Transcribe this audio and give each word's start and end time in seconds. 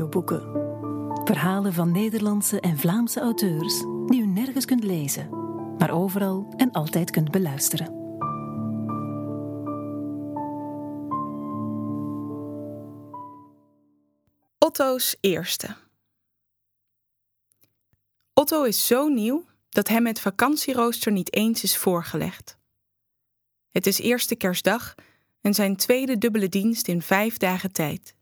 audioboeken. 0.00 1.24
Verhalen 1.24 1.72
van 1.72 1.92
Nederlandse 1.92 2.60
en 2.60 2.78
Vlaamse 2.78 3.20
auteurs 3.20 3.78
die 4.06 4.20
u 4.20 4.26
nergens 4.26 4.64
kunt 4.64 4.84
lezen, 4.84 5.28
maar 5.78 5.90
overal 5.90 6.52
en 6.56 6.70
altijd 6.72 7.10
kunt 7.10 7.30
beluisteren. 7.30 7.94
Otto's 14.58 15.16
eerste. 15.20 15.76
Otto 18.32 18.62
is 18.62 18.86
zo 18.86 19.08
nieuw 19.08 19.44
dat 19.68 19.88
hem 19.88 20.06
het 20.06 20.20
vakantierooster 20.20 21.12
niet 21.12 21.34
eens 21.34 21.62
is 21.62 21.76
voorgelegd. 21.76 22.58
Het 23.70 23.86
is 23.86 24.00
eerste 24.00 24.36
kerstdag 24.36 24.94
en 25.40 25.54
zijn 25.54 25.76
tweede 25.76 26.18
dubbele 26.18 26.48
dienst 26.48 26.88
in 26.88 27.02
vijf 27.02 27.36
dagen 27.36 27.72
tijd. 27.72 28.14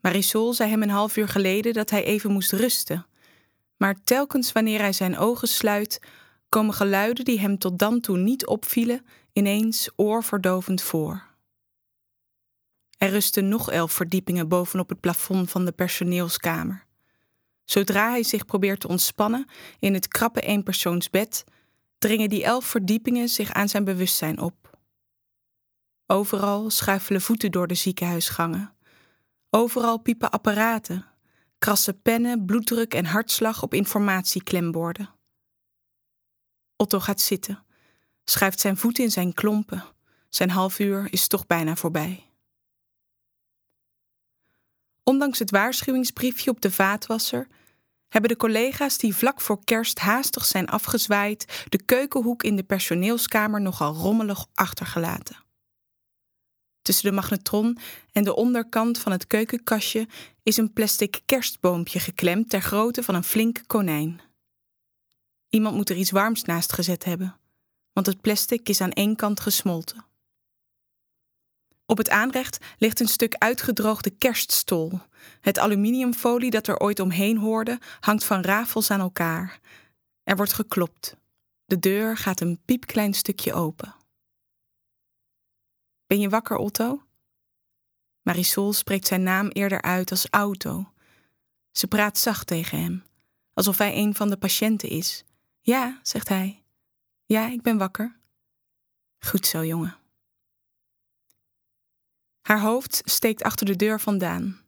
Marisol 0.00 0.52
zei 0.52 0.70
hem 0.70 0.82
een 0.82 0.90
half 0.90 1.16
uur 1.16 1.28
geleden 1.28 1.72
dat 1.72 1.90
hij 1.90 2.04
even 2.04 2.32
moest 2.32 2.52
rusten, 2.52 3.06
maar 3.76 4.02
telkens 4.04 4.52
wanneer 4.52 4.80
hij 4.80 4.92
zijn 4.92 5.18
ogen 5.18 5.48
sluit, 5.48 6.00
komen 6.48 6.74
geluiden 6.74 7.24
die 7.24 7.40
hem 7.40 7.58
tot 7.58 7.78
dan 7.78 8.00
toe 8.00 8.18
niet 8.18 8.46
opvielen 8.46 9.06
ineens 9.32 9.90
oorverdovend 9.96 10.82
voor. 10.82 11.26
Er 12.98 13.10
rusten 13.10 13.48
nog 13.48 13.70
elf 13.70 13.92
verdiepingen 13.92 14.48
bovenop 14.48 14.88
het 14.88 15.00
plafond 15.00 15.50
van 15.50 15.64
de 15.64 15.72
personeelskamer. 15.72 16.86
Zodra 17.64 18.10
hij 18.10 18.22
zich 18.22 18.44
probeert 18.44 18.80
te 18.80 18.88
ontspannen 18.88 19.46
in 19.78 19.94
het 19.94 20.08
krappe 20.08 20.40
eenpersoonsbed, 20.40 21.44
dringen 21.98 22.28
die 22.28 22.44
elf 22.44 22.64
verdiepingen 22.64 23.28
zich 23.28 23.52
aan 23.52 23.68
zijn 23.68 23.84
bewustzijn 23.84 24.40
op. 24.40 24.78
Overal 26.06 26.70
schuifelen 26.70 27.20
voeten 27.20 27.50
door 27.50 27.66
de 27.66 27.74
ziekenhuisgangen. 27.74 28.72
Overal 29.50 29.98
piepen 29.98 30.30
apparaten, 30.30 31.06
krassen 31.58 32.02
pennen, 32.02 32.44
bloeddruk 32.44 32.94
en 32.94 33.04
hartslag 33.04 33.62
op 33.62 33.74
informatieklemboorden. 33.74 35.14
Otto 36.76 37.00
gaat 37.00 37.20
zitten, 37.20 37.64
schuift 38.24 38.60
zijn 38.60 38.76
voeten 38.76 39.04
in 39.04 39.10
zijn 39.10 39.32
klompen. 39.32 39.84
Zijn 40.28 40.50
half 40.50 40.78
uur 40.78 41.12
is 41.12 41.26
toch 41.26 41.46
bijna 41.46 41.76
voorbij. 41.76 42.32
Ondanks 45.02 45.38
het 45.38 45.50
waarschuwingsbriefje 45.50 46.50
op 46.50 46.60
de 46.60 46.70
vaatwasser 46.70 47.46
hebben 48.08 48.30
de 48.30 48.36
collega's 48.36 48.98
die 48.98 49.16
vlak 49.16 49.40
voor 49.40 49.64
kerst 49.64 49.98
haastig 49.98 50.44
zijn 50.44 50.68
afgezwaaid 50.68 51.64
de 51.68 51.82
keukenhoek 51.82 52.42
in 52.42 52.56
de 52.56 52.62
personeelskamer 52.62 53.60
nogal 53.60 53.94
rommelig 53.94 54.46
achtergelaten. 54.54 55.47
Tussen 56.88 57.08
de 57.08 57.16
magnetron 57.16 57.78
en 58.12 58.24
de 58.24 58.34
onderkant 58.34 58.98
van 58.98 59.12
het 59.12 59.26
keukenkastje 59.26 60.08
is 60.42 60.56
een 60.56 60.72
plastic 60.72 61.20
kerstboompje 61.26 61.98
geklemd 61.98 62.50
ter 62.50 62.60
grootte 62.60 63.02
van 63.02 63.14
een 63.14 63.24
flink 63.24 63.60
konijn. 63.66 64.20
Iemand 65.48 65.76
moet 65.76 65.90
er 65.90 65.96
iets 65.96 66.10
warms 66.10 66.44
naast 66.44 66.72
gezet 66.72 67.04
hebben, 67.04 67.36
want 67.92 68.06
het 68.06 68.20
plastic 68.20 68.68
is 68.68 68.80
aan 68.80 68.92
één 68.92 69.16
kant 69.16 69.40
gesmolten. 69.40 70.04
Op 71.86 71.98
het 71.98 72.10
aanrecht 72.10 72.58
ligt 72.78 73.00
een 73.00 73.08
stuk 73.08 73.34
uitgedroogde 73.34 74.10
kerststol. 74.10 75.00
Het 75.40 75.58
aluminiumfolie 75.58 76.50
dat 76.50 76.66
er 76.66 76.78
ooit 76.78 77.00
omheen 77.00 77.36
hoorde 77.36 77.78
hangt 78.00 78.24
van 78.24 78.40
rafels 78.40 78.90
aan 78.90 79.00
elkaar. 79.00 79.60
Er 80.22 80.36
wordt 80.36 80.52
geklopt. 80.52 81.16
De 81.64 81.78
deur 81.78 82.16
gaat 82.16 82.40
een 82.40 82.60
piepklein 82.64 83.14
stukje 83.14 83.52
open. 83.52 83.94
Ben 86.08 86.20
je 86.20 86.28
wakker, 86.28 86.56
Otto? 86.56 87.02
Marisol 88.22 88.72
spreekt 88.72 89.06
zijn 89.06 89.22
naam 89.22 89.48
eerder 89.48 89.82
uit 89.82 90.10
als 90.10 90.26
auto. 90.30 90.92
Ze 91.70 91.86
praat 91.86 92.18
zacht 92.18 92.46
tegen 92.46 92.80
hem, 92.80 93.04
alsof 93.52 93.78
hij 93.78 93.96
een 93.96 94.14
van 94.14 94.30
de 94.30 94.36
patiënten 94.36 94.88
is. 94.88 95.24
Ja, 95.60 96.00
zegt 96.02 96.28
hij. 96.28 96.62
Ja, 97.24 97.48
ik 97.48 97.62
ben 97.62 97.78
wakker. 97.78 98.16
Goed 99.18 99.46
zo, 99.46 99.64
jongen. 99.64 99.96
Haar 102.40 102.60
hoofd 102.60 103.02
steekt 103.04 103.42
achter 103.42 103.66
de 103.66 103.76
deur 103.76 104.00
vandaan. 104.00 104.60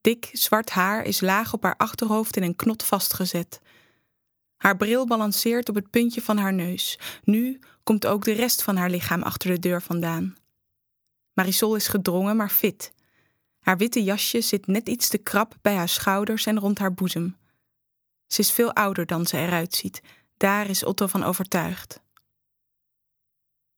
Dik, 0.00 0.30
zwart 0.32 0.70
haar 0.70 1.04
is 1.04 1.20
laag 1.20 1.52
op 1.52 1.62
haar 1.62 1.76
achterhoofd 1.76 2.36
in 2.36 2.42
een 2.42 2.56
knot 2.56 2.84
vastgezet. 2.84 3.60
Haar 4.58 4.76
bril 4.76 5.06
balanceert 5.06 5.68
op 5.68 5.74
het 5.74 5.90
puntje 5.90 6.22
van 6.22 6.36
haar 6.36 6.54
neus. 6.54 6.98
Nu 7.22 7.60
komt 7.82 8.06
ook 8.06 8.24
de 8.24 8.32
rest 8.32 8.62
van 8.62 8.76
haar 8.76 8.90
lichaam 8.90 9.22
achter 9.22 9.50
de 9.50 9.58
deur 9.58 9.82
vandaan. 9.82 10.36
Marisol 11.32 11.76
is 11.76 11.88
gedrongen, 11.88 12.36
maar 12.36 12.50
fit. 12.50 12.92
Haar 13.60 13.76
witte 13.76 14.02
jasje 14.02 14.40
zit 14.40 14.66
net 14.66 14.88
iets 14.88 15.08
te 15.08 15.18
krap 15.18 15.56
bij 15.60 15.74
haar 15.74 15.88
schouders 15.88 16.46
en 16.46 16.58
rond 16.58 16.78
haar 16.78 16.94
boezem. 16.94 17.36
Ze 18.26 18.40
is 18.40 18.50
veel 18.50 18.72
ouder 18.72 19.06
dan 19.06 19.26
ze 19.26 19.36
eruit 19.36 19.74
ziet. 19.74 20.02
Daar 20.36 20.70
is 20.70 20.84
Otto 20.84 21.06
van 21.06 21.22
overtuigd. 21.22 22.00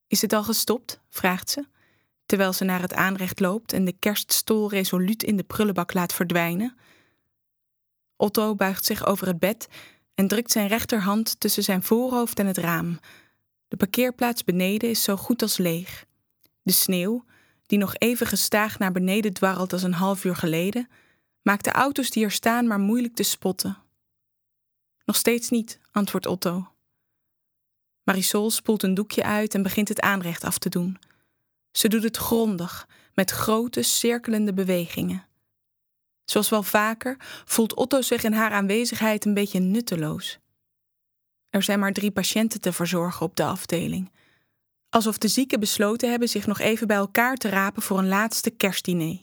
Is 0.06 0.22
het 0.22 0.32
al 0.32 0.44
gestopt? 0.44 1.00
vraagt 1.08 1.50
ze 1.50 1.66
terwijl 2.30 2.52
ze 2.52 2.64
naar 2.64 2.80
het 2.80 2.94
aanrecht 2.94 3.40
loopt 3.40 3.72
en 3.72 3.84
de 3.84 3.92
kerststol 3.98 4.70
resoluut 4.70 5.22
in 5.22 5.36
de 5.36 5.42
prullenbak 5.42 5.92
laat 5.92 6.12
verdwijnen. 6.12 6.76
Otto 8.16 8.54
buigt 8.54 8.84
zich 8.84 9.06
over 9.06 9.26
het 9.26 9.38
bed 9.38 9.68
en 10.20 10.28
drukt 10.28 10.50
zijn 10.50 10.68
rechterhand 10.68 11.40
tussen 11.40 11.62
zijn 11.62 11.82
voorhoofd 11.82 12.38
en 12.38 12.46
het 12.46 12.56
raam. 12.56 13.00
De 13.68 13.76
parkeerplaats 13.76 14.44
beneden 14.44 14.90
is 14.90 15.02
zo 15.02 15.16
goed 15.16 15.42
als 15.42 15.56
leeg. 15.56 16.04
De 16.62 16.72
sneeuw, 16.72 17.24
die 17.66 17.78
nog 17.78 17.94
even 17.96 18.26
gestaag 18.26 18.78
naar 18.78 18.92
beneden 18.92 19.32
dwarrelt 19.32 19.72
als 19.72 19.82
een 19.82 19.92
half 19.92 20.24
uur 20.24 20.36
geleden, 20.36 20.88
maakt 21.42 21.64
de 21.64 21.72
auto's 21.72 22.10
die 22.10 22.24
er 22.24 22.30
staan 22.30 22.66
maar 22.66 22.78
moeilijk 22.78 23.14
te 23.14 23.22
spotten. 23.22 23.78
Nog 25.04 25.16
steeds 25.16 25.50
niet, 25.50 25.80
antwoordt 25.90 26.26
Otto. 26.26 26.68
Marisol 28.02 28.50
spoelt 28.50 28.82
een 28.82 28.94
doekje 28.94 29.22
uit 29.22 29.54
en 29.54 29.62
begint 29.62 29.88
het 29.88 30.00
aanrecht 30.00 30.44
af 30.44 30.58
te 30.58 30.68
doen. 30.68 30.98
Ze 31.72 31.88
doet 31.88 32.02
het 32.02 32.16
grondig, 32.16 32.88
met 33.14 33.30
grote, 33.30 33.82
cirkelende 33.82 34.52
bewegingen. 34.52 35.24
Zoals 36.30 36.48
wel 36.48 36.62
vaker 36.62 37.16
voelt 37.44 37.74
Otto 37.74 38.02
zich 38.02 38.22
in 38.22 38.32
haar 38.32 38.50
aanwezigheid 38.50 39.24
een 39.24 39.34
beetje 39.34 39.60
nutteloos. 39.60 40.38
Er 41.48 41.62
zijn 41.62 41.78
maar 41.78 41.92
drie 41.92 42.10
patiënten 42.10 42.60
te 42.60 42.72
verzorgen 42.72 43.26
op 43.26 43.36
de 43.36 43.44
afdeling. 43.44 44.10
Alsof 44.88 45.18
de 45.18 45.28
zieken 45.28 45.60
besloten 45.60 46.10
hebben 46.10 46.28
zich 46.28 46.46
nog 46.46 46.58
even 46.58 46.86
bij 46.86 46.96
elkaar 46.96 47.36
te 47.36 47.48
rapen 47.48 47.82
voor 47.82 47.98
een 47.98 48.08
laatste 48.08 48.50
kerstdiner. 48.50 49.18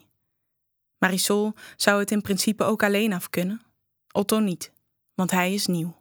Marisol 0.97 1.53
zou 1.75 1.99
het 1.99 2.11
in 2.11 2.21
principe 2.21 2.63
ook 2.63 2.83
alleen 2.83 3.13
af 3.13 3.29
kunnen. 3.29 3.61
Otto 4.11 4.39
niet, 4.39 4.71
want 5.13 5.31
hij 5.31 5.53
is 5.53 5.65
nieuw. 5.65 5.95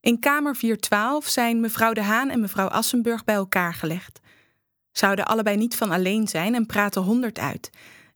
In 0.00 0.18
kamer 0.18 0.56
412 0.56 1.26
zijn 1.26 1.60
mevrouw 1.60 1.92
De 1.92 2.02
Haan 2.02 2.30
en 2.30 2.40
mevrouw 2.40 2.68
Assenburg 2.68 3.24
bij 3.24 3.34
elkaar 3.34 3.74
gelegd. 3.74 4.20
Zouden 4.92 5.26
allebei 5.26 5.56
niet 5.56 5.76
van 5.76 5.90
alleen 5.90 6.28
zijn 6.28 6.54
en 6.54 6.66
praten 6.66 7.02
honderd 7.02 7.38
uit, 7.38 7.70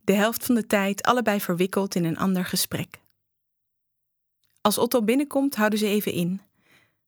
de 0.04 0.12
helft 0.12 0.44
van 0.44 0.54
de 0.54 0.66
tijd 0.66 1.02
allebei 1.02 1.40
verwikkeld 1.40 1.94
in 1.94 2.04
een 2.04 2.18
ander 2.18 2.44
gesprek. 2.44 3.00
Als 4.60 4.78
Otto 4.78 5.02
binnenkomt, 5.02 5.56
houden 5.56 5.78
ze 5.78 5.86
even 5.86 6.12
in. 6.12 6.40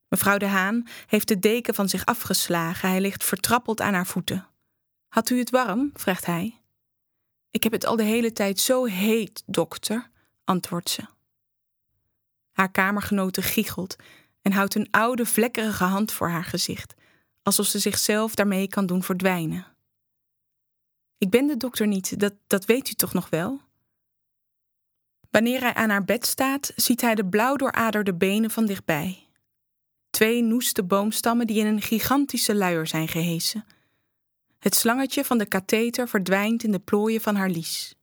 Mevrouw 0.08 0.38
De 0.38 0.46
Haan 0.46 0.86
heeft 1.06 1.28
de 1.28 1.38
deken 1.38 1.74
van 1.74 1.88
zich 1.88 2.04
afgeslagen, 2.04 2.88
hij 2.88 3.00
ligt 3.00 3.24
vertrappeld 3.24 3.80
aan 3.80 3.94
haar 3.94 4.06
voeten. 4.06 4.46
Had 5.08 5.30
u 5.30 5.38
het 5.38 5.50
warm? 5.50 5.90
vraagt 5.94 6.26
hij. 6.26 6.60
Ik 7.50 7.62
heb 7.62 7.72
het 7.72 7.86
al 7.86 7.96
de 7.96 8.02
hele 8.02 8.32
tijd 8.32 8.60
zo 8.60 8.84
heet, 8.84 9.42
dokter, 9.46 10.10
antwoordt 10.44 10.90
ze. 10.90 11.02
Haar 12.52 12.70
kamergenote 12.70 13.42
giechelt 13.42 13.96
en 14.42 14.52
houdt 14.52 14.74
een 14.74 14.88
oude, 14.90 15.26
vlekkerige 15.26 15.84
hand 15.84 16.12
voor 16.12 16.28
haar 16.28 16.44
gezicht, 16.44 16.94
alsof 17.42 17.66
ze 17.66 17.78
zichzelf 17.78 18.34
daarmee 18.34 18.68
kan 18.68 18.86
doen 18.86 19.02
verdwijnen. 19.02 19.73
Ik 21.18 21.30
ben 21.30 21.46
de 21.46 21.56
dokter 21.56 21.86
niet, 21.86 22.20
dat, 22.20 22.34
dat 22.46 22.64
weet 22.64 22.90
u 22.90 22.92
toch 22.92 23.12
nog 23.12 23.30
wel? 23.30 23.60
Wanneer 25.30 25.60
hij 25.60 25.74
aan 25.74 25.90
haar 25.90 26.04
bed 26.04 26.26
staat, 26.26 26.72
ziet 26.76 27.00
hij 27.00 27.14
de 27.14 27.26
blauw 27.26 27.56
dooraderde 27.56 28.14
benen 28.14 28.50
van 28.50 28.66
dichtbij. 28.66 29.28
Twee 30.10 30.42
noeste 30.42 30.84
boomstammen 30.84 31.46
die 31.46 31.58
in 31.58 31.66
een 31.66 31.82
gigantische 31.82 32.54
luier 32.54 32.86
zijn 32.86 33.08
gehesen. 33.08 33.64
Het 34.58 34.74
slangetje 34.74 35.24
van 35.24 35.38
de 35.38 35.46
katheter 35.46 36.08
verdwijnt 36.08 36.64
in 36.64 36.72
de 36.72 36.78
plooien 36.78 37.20
van 37.20 37.36
haar 37.36 37.50
lies. 37.50 37.94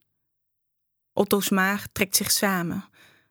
Otto's 1.14 1.50
maag 1.50 1.88
trekt 1.92 2.16
zich 2.16 2.32
samen. 2.32 2.86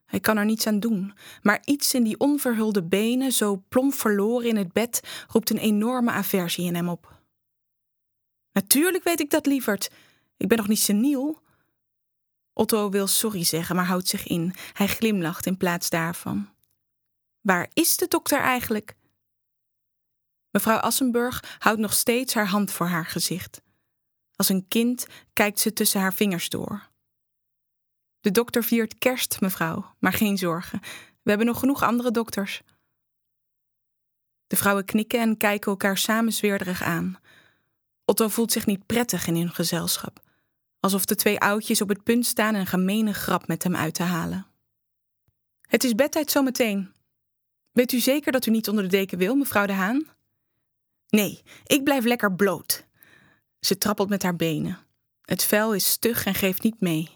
Hij 0.06 0.20
kan 0.20 0.36
er 0.36 0.44
niets 0.44 0.66
aan 0.66 0.80
doen, 0.80 1.14
maar 1.42 1.62
iets 1.64 1.94
in 1.94 2.02
die 2.02 2.18
onverhulde 2.18 2.82
benen, 2.82 3.32
zo 3.32 3.64
plomp 3.68 3.94
verloren 3.94 4.48
in 4.48 4.56
het 4.56 4.72
bed, 4.72 5.00
roept 5.28 5.50
een 5.50 5.58
enorme 5.58 6.10
aversie 6.10 6.64
in 6.64 6.74
hem 6.74 6.88
op. 6.88 7.19
Natuurlijk 8.60 9.04
weet 9.04 9.20
ik 9.20 9.30
dat, 9.30 9.46
lieverd. 9.46 9.90
Ik 10.36 10.48
ben 10.48 10.58
nog 10.58 10.68
niet 10.68 10.80
seniel. 10.80 11.42
Otto 12.52 12.90
wil 12.90 13.06
sorry 13.06 13.44
zeggen, 13.44 13.76
maar 13.76 13.86
houdt 13.86 14.08
zich 14.08 14.26
in. 14.26 14.54
Hij 14.72 14.86
glimlacht 14.86 15.46
in 15.46 15.56
plaats 15.56 15.90
daarvan. 15.90 16.50
Waar 17.40 17.70
is 17.72 17.96
de 17.96 18.08
dokter 18.08 18.40
eigenlijk? 18.40 18.94
Mevrouw 20.50 20.76
Assenburg 20.76 21.56
houdt 21.58 21.80
nog 21.80 21.92
steeds 21.92 22.34
haar 22.34 22.46
hand 22.46 22.72
voor 22.72 22.86
haar 22.86 23.06
gezicht. 23.06 23.62
Als 24.36 24.48
een 24.48 24.68
kind 24.68 25.06
kijkt 25.32 25.60
ze 25.60 25.72
tussen 25.72 26.00
haar 26.00 26.14
vingers 26.14 26.48
door. 26.48 26.88
De 28.20 28.30
dokter 28.30 28.64
viert 28.64 28.98
kerst, 28.98 29.40
mevrouw, 29.40 29.94
maar 29.98 30.12
geen 30.12 30.38
zorgen. 30.38 30.80
We 31.22 31.30
hebben 31.30 31.46
nog 31.46 31.58
genoeg 31.58 31.82
andere 31.82 32.10
dokters. 32.10 32.62
De 34.46 34.56
vrouwen 34.56 34.84
knikken 34.84 35.20
en 35.20 35.36
kijken 35.36 35.70
elkaar 35.70 35.98
samen 35.98 36.32
zweerderig 36.32 36.82
aan. 36.82 37.18
Otto 38.10 38.28
voelt 38.28 38.52
zich 38.52 38.66
niet 38.66 38.86
prettig 38.86 39.26
in 39.26 39.36
hun 39.36 39.50
gezelschap, 39.50 40.20
alsof 40.80 41.04
de 41.04 41.14
twee 41.14 41.38
oudjes 41.38 41.80
op 41.80 41.88
het 41.88 42.02
punt 42.02 42.26
staan 42.26 42.54
een 42.54 42.66
gemene 42.66 43.12
grap 43.12 43.46
met 43.46 43.62
hem 43.62 43.76
uit 43.76 43.94
te 43.94 44.02
halen. 44.02 44.46
Het 45.60 45.84
is 45.84 45.94
bedtijd 45.94 46.30
zometeen. 46.30 46.92
Weet 47.72 47.92
u 47.92 47.98
zeker 47.98 48.32
dat 48.32 48.46
u 48.46 48.50
niet 48.50 48.68
onder 48.68 48.84
de 48.84 48.90
deken 48.90 49.18
wil, 49.18 49.34
mevrouw 49.34 49.66
de 49.66 49.72
Haan? 49.72 50.06
Nee, 51.08 51.42
ik 51.64 51.84
blijf 51.84 52.04
lekker 52.04 52.34
bloot. 52.34 52.86
Ze 53.60 53.78
trappelt 53.78 54.08
met 54.08 54.22
haar 54.22 54.36
benen. 54.36 54.78
Het 55.24 55.44
vel 55.44 55.74
is 55.74 55.90
stug 55.90 56.24
en 56.24 56.34
geeft 56.34 56.62
niet 56.62 56.80
mee. 56.80 57.08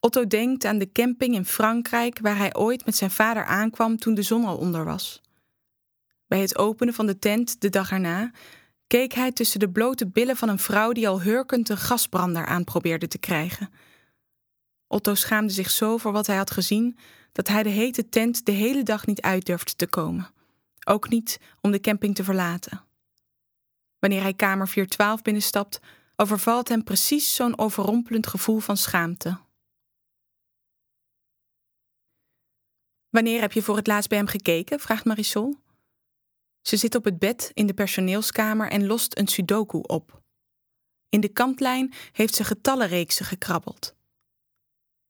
Otto 0.00 0.26
denkt 0.26 0.64
aan 0.64 0.78
de 0.78 0.92
camping 0.92 1.34
in 1.34 1.46
Frankrijk 1.46 2.18
waar 2.18 2.36
hij 2.36 2.54
ooit 2.54 2.84
met 2.84 2.96
zijn 2.96 3.10
vader 3.10 3.44
aankwam 3.44 3.98
toen 3.98 4.14
de 4.14 4.22
zon 4.22 4.44
al 4.44 4.56
onder 4.56 4.84
was. 4.84 5.20
Bij 6.26 6.40
het 6.40 6.58
openen 6.58 6.94
van 6.94 7.06
de 7.06 7.18
tent 7.18 7.60
de 7.60 7.68
dag 7.68 7.90
erna 7.90 8.30
keek 8.88 9.12
hij 9.12 9.32
tussen 9.32 9.60
de 9.60 9.70
blote 9.70 10.06
billen 10.06 10.36
van 10.36 10.48
een 10.48 10.58
vrouw 10.58 10.92
die 10.92 11.08
al 11.08 11.22
hurkend 11.22 11.68
een 11.68 11.76
gasbrander 11.76 12.46
aan 12.46 12.64
probeerde 12.64 13.08
te 13.08 13.18
krijgen. 13.18 13.70
Otto 14.86 15.14
schaamde 15.14 15.52
zich 15.52 15.70
zo 15.70 15.96
voor 15.96 16.12
wat 16.12 16.26
hij 16.26 16.36
had 16.36 16.50
gezien 16.50 16.98
dat 17.32 17.48
hij 17.48 17.62
de 17.62 17.68
hete 17.68 18.08
tent 18.08 18.46
de 18.46 18.52
hele 18.52 18.82
dag 18.82 19.06
niet 19.06 19.20
uit 19.20 19.46
durfde 19.46 19.74
te 19.74 19.86
komen, 19.86 20.30
ook 20.84 21.08
niet 21.08 21.40
om 21.60 21.70
de 21.70 21.80
camping 21.80 22.14
te 22.14 22.24
verlaten. 22.24 22.84
Wanneer 23.98 24.22
hij 24.22 24.34
kamer 24.34 24.68
412 24.68 25.22
binnenstapt, 25.22 25.80
overvalt 26.16 26.68
hem 26.68 26.84
precies 26.84 27.34
zo'n 27.34 27.58
overrompelend 27.58 28.26
gevoel 28.26 28.58
van 28.58 28.76
schaamte. 28.76 29.38
Wanneer 33.10 33.40
heb 33.40 33.52
je 33.52 33.62
voor 33.62 33.76
het 33.76 33.86
laatst 33.86 34.08
bij 34.08 34.18
hem 34.18 34.26
gekeken? 34.26 34.80
vraagt 34.80 35.04
Marisol. 35.04 35.56
Ze 36.68 36.76
zit 36.76 36.94
op 36.94 37.04
het 37.04 37.18
bed 37.18 37.50
in 37.54 37.66
de 37.66 37.74
personeelskamer 37.74 38.70
en 38.70 38.86
lost 38.86 39.18
een 39.18 39.26
sudoku 39.26 39.78
op. 39.78 40.22
In 41.08 41.20
de 41.20 41.28
kantlijn 41.28 41.94
heeft 42.12 42.34
ze 42.34 42.44
getallenreeksen 42.44 43.26
gekrabbeld. 43.26 43.94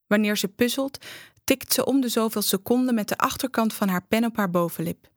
Wanneer 0.06 0.36
ze 0.36 0.48
puzzelt, 0.48 1.06
tikt 1.44 1.72
ze 1.72 1.84
om 1.84 2.00
de 2.00 2.08
zoveel 2.08 2.42
seconden 2.42 2.94
met 2.94 3.08
de 3.08 3.18
achterkant 3.18 3.74
van 3.74 3.88
haar 3.88 4.06
pen 4.06 4.24
op 4.24 4.36
haar 4.36 4.50
bovenlip. 4.50 5.10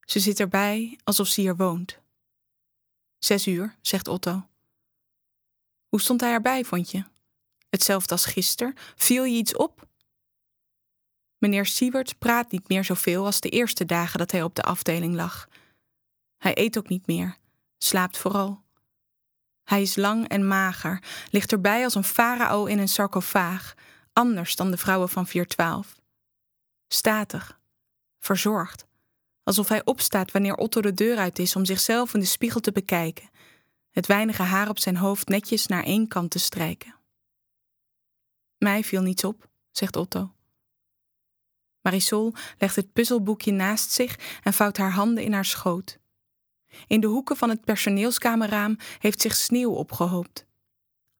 Ze 0.00 0.20
zit 0.20 0.40
erbij 0.40 0.98
alsof 1.04 1.28
ze 1.28 1.40
hier 1.40 1.56
woont. 1.56 1.98
Zes 3.18 3.46
uur, 3.46 3.76
zegt 3.80 4.08
Otto. 4.08 4.46
Hoe 5.88 6.00
stond 6.00 6.20
hij 6.20 6.32
erbij, 6.32 6.64
vond 6.64 6.90
je? 6.90 7.04
Hetzelfde 7.68 8.12
als 8.12 8.24
gisteren. 8.24 8.74
Viel 8.96 9.24
je 9.24 9.36
iets 9.36 9.56
op? 9.56 9.88
Meneer 11.38 11.66
Siewert 11.66 12.18
praat 12.18 12.50
niet 12.50 12.68
meer 12.68 12.84
zoveel 12.84 13.24
als 13.24 13.40
de 13.40 13.48
eerste 13.48 13.84
dagen 13.84 14.18
dat 14.18 14.30
hij 14.30 14.42
op 14.42 14.54
de 14.54 14.62
afdeling 14.62 15.14
lag. 15.14 15.48
Hij 16.42 16.58
eet 16.58 16.78
ook 16.78 16.88
niet 16.88 17.06
meer, 17.06 17.36
slaapt 17.78 18.18
vooral. 18.18 18.62
Hij 19.64 19.82
is 19.82 19.96
lang 19.96 20.28
en 20.28 20.46
mager, 20.46 21.02
ligt 21.30 21.52
erbij 21.52 21.84
als 21.84 21.94
een 21.94 22.04
farao 22.04 22.64
in 22.64 22.78
een 22.78 22.88
sarcofaag, 22.88 23.74
anders 24.12 24.56
dan 24.56 24.70
de 24.70 24.76
vrouwen 24.76 25.08
van 25.08 25.26
412. 25.26 26.00
Statig, 26.88 27.60
verzorgd, 28.18 28.86
alsof 29.42 29.68
hij 29.68 29.84
opstaat 29.84 30.30
wanneer 30.30 30.54
Otto 30.54 30.80
de 30.80 30.94
deur 30.94 31.18
uit 31.18 31.38
is 31.38 31.56
om 31.56 31.64
zichzelf 31.64 32.14
in 32.14 32.20
de 32.20 32.26
spiegel 32.26 32.60
te 32.60 32.72
bekijken, 32.72 33.30
het 33.90 34.06
weinige 34.06 34.42
haar 34.42 34.68
op 34.68 34.78
zijn 34.78 34.96
hoofd 34.96 35.28
netjes 35.28 35.66
naar 35.66 35.84
één 35.84 36.08
kant 36.08 36.30
te 36.30 36.38
strijken. 36.38 36.94
Mij 38.58 38.84
viel 38.84 39.02
niets 39.02 39.24
op, 39.24 39.48
zegt 39.70 39.96
Otto. 39.96 40.34
Marisol 41.80 42.34
legt 42.58 42.76
het 42.76 42.92
puzzelboekje 42.92 43.52
naast 43.52 43.90
zich 43.90 44.40
en 44.42 44.52
vouwt 44.52 44.76
haar 44.76 44.92
handen 44.92 45.24
in 45.24 45.32
haar 45.32 45.44
schoot. 45.44 46.00
In 46.86 47.00
de 47.00 47.06
hoeken 47.06 47.36
van 47.36 47.48
het 47.48 47.64
personeelskamerraam 47.64 48.76
heeft 48.98 49.20
zich 49.20 49.34
sneeuw 49.34 49.72
opgehoopt. 49.72 50.46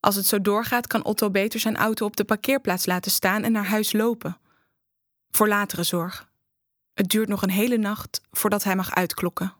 Als 0.00 0.16
het 0.16 0.26
zo 0.26 0.40
doorgaat, 0.40 0.86
kan 0.86 1.04
Otto 1.04 1.30
beter 1.30 1.60
zijn 1.60 1.76
auto 1.76 2.06
op 2.06 2.16
de 2.16 2.24
parkeerplaats 2.24 2.86
laten 2.86 3.10
staan 3.10 3.42
en 3.42 3.52
naar 3.52 3.66
huis 3.66 3.92
lopen. 3.92 4.38
Voor 5.30 5.48
latere 5.48 5.82
zorg. 5.82 6.30
Het 6.94 7.08
duurt 7.08 7.28
nog 7.28 7.42
een 7.42 7.50
hele 7.50 7.76
nacht 7.76 8.20
voordat 8.30 8.64
hij 8.64 8.76
mag 8.76 8.94
uitklokken. 8.94 9.54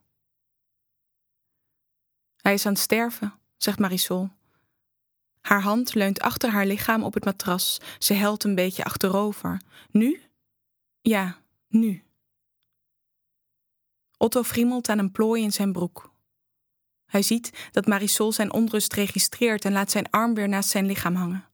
Hij 2.37 2.55
is 2.55 2.67
aan 2.67 2.73
het 2.73 2.81
sterven, 2.81 3.35
zegt 3.57 3.79
Marisol. 3.79 4.31
Haar 5.41 5.63
hand 5.63 5.95
leunt 5.95 6.21
achter 6.21 6.51
haar 6.51 6.67
lichaam 6.67 7.03
op 7.03 7.15
het 7.15 7.25
matras. 7.25 7.81
Ze 7.99 8.15
helt 8.15 8.45
een 8.45 8.55
beetje 8.55 8.85
achterover. 8.85 9.61
Nu? 9.91 10.23
Ja, 11.01 11.39
nu. 11.69 12.03
Otto 14.23 14.43
friemelt 14.43 14.89
aan 14.89 14.99
een 14.99 15.13
plooi 15.13 15.43
in 15.43 15.53
zijn 15.53 15.73
broek. 15.73 16.13
Hij 17.07 17.23
ziet 17.23 17.69
dat 17.71 17.87
Marisol 17.87 18.33
zijn 18.33 18.53
onrust 18.53 18.93
registreert 18.93 19.65
en 19.65 19.73
laat 19.73 19.91
zijn 19.91 20.11
arm 20.11 20.35
weer 20.35 20.49
naast 20.49 20.69
zijn 20.69 20.87
lichaam 20.87 21.15
hangen. 21.15 21.49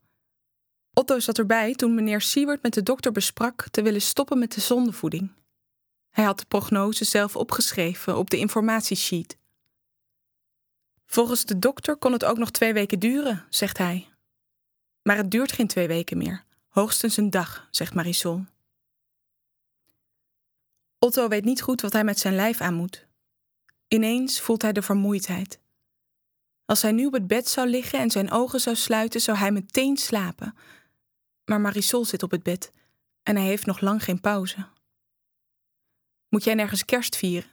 Otto 0.92 1.18
zat 1.18 1.38
erbij 1.38 1.74
toen 1.74 1.94
meneer 1.94 2.20
Siewert 2.20 2.62
met 2.62 2.74
de 2.74 2.82
dokter 2.82 3.12
besprak 3.12 3.68
te 3.70 3.82
willen 3.82 4.02
stoppen 4.02 4.38
met 4.38 4.52
de 4.52 4.60
zondevoeding. 4.60 5.32
Hij 6.10 6.24
had 6.24 6.38
de 6.38 6.44
prognose 6.48 7.04
zelf 7.04 7.36
opgeschreven 7.36 8.16
op 8.18 8.30
de 8.30 8.38
informatiesheet. 8.38 9.38
Volgens 11.04 11.44
de 11.44 11.58
dokter 11.58 11.96
kon 11.96 12.12
het 12.12 12.24
ook 12.24 12.38
nog 12.38 12.50
twee 12.50 12.72
weken 12.72 12.98
duren, 12.98 13.46
zegt 13.48 13.78
hij. 13.78 14.08
Maar 15.02 15.16
het 15.16 15.30
duurt 15.30 15.52
geen 15.52 15.68
twee 15.68 15.86
weken 15.86 16.18
meer, 16.18 16.44
hoogstens 16.68 17.16
een 17.16 17.30
dag, 17.30 17.68
zegt 17.70 17.94
Marisol. 17.94 18.44
Otto 20.98 21.28
weet 21.28 21.44
niet 21.44 21.62
goed 21.62 21.80
wat 21.80 21.92
hij 21.92 22.04
met 22.04 22.18
zijn 22.18 22.34
lijf 22.34 22.60
aan 22.60 22.74
moet. 22.74 23.06
Ineens 23.88 24.40
voelt 24.40 24.62
hij 24.62 24.72
de 24.72 24.82
vermoeidheid. 24.82 25.60
Als 26.64 26.82
hij 26.82 26.92
nu 26.92 27.06
op 27.06 27.12
het 27.12 27.26
bed 27.26 27.48
zou 27.48 27.68
liggen 27.68 27.98
en 27.98 28.10
zijn 28.10 28.30
ogen 28.30 28.60
zou 28.60 28.76
sluiten, 28.76 29.20
zou 29.20 29.38
hij 29.38 29.52
meteen 29.52 29.96
slapen. 29.96 30.56
Maar 31.44 31.60
Marisol 31.60 32.04
zit 32.04 32.22
op 32.22 32.30
het 32.30 32.42
bed 32.42 32.72
en 33.22 33.36
hij 33.36 33.44
heeft 33.44 33.66
nog 33.66 33.80
lang 33.80 34.04
geen 34.04 34.20
pauze. 34.20 34.66
Moet 36.28 36.44
jij 36.44 36.54
nergens 36.54 36.84
kerst 36.84 37.16
vieren? 37.16 37.50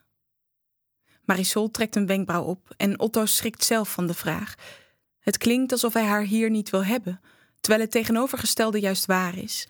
Marisol 1.22 1.72
trekt 1.72 1.96
een 1.96 2.06
wenkbrauw 2.06 2.44
op 2.44 2.74
en 2.78 3.00
Otto 3.00 3.26
schrikt 3.26 3.64
zelf 3.64 3.92
van 3.92 4.08
de 4.08 4.14
vraag. 4.14 4.56
Het 5.20 5.38
klinkt 5.38 5.72
alsof 5.72 5.94
hij 5.94 6.06
haar 6.06 6.24
hier 6.24 6.50
niet 6.50 6.70
wil 6.70 6.86
hebben, 6.86 7.22
terwijl 7.60 7.84
het 7.84 7.92
tegenovergestelde 7.92 8.80
juist 8.80 9.06
waar 9.06 9.38
is. 9.38 9.68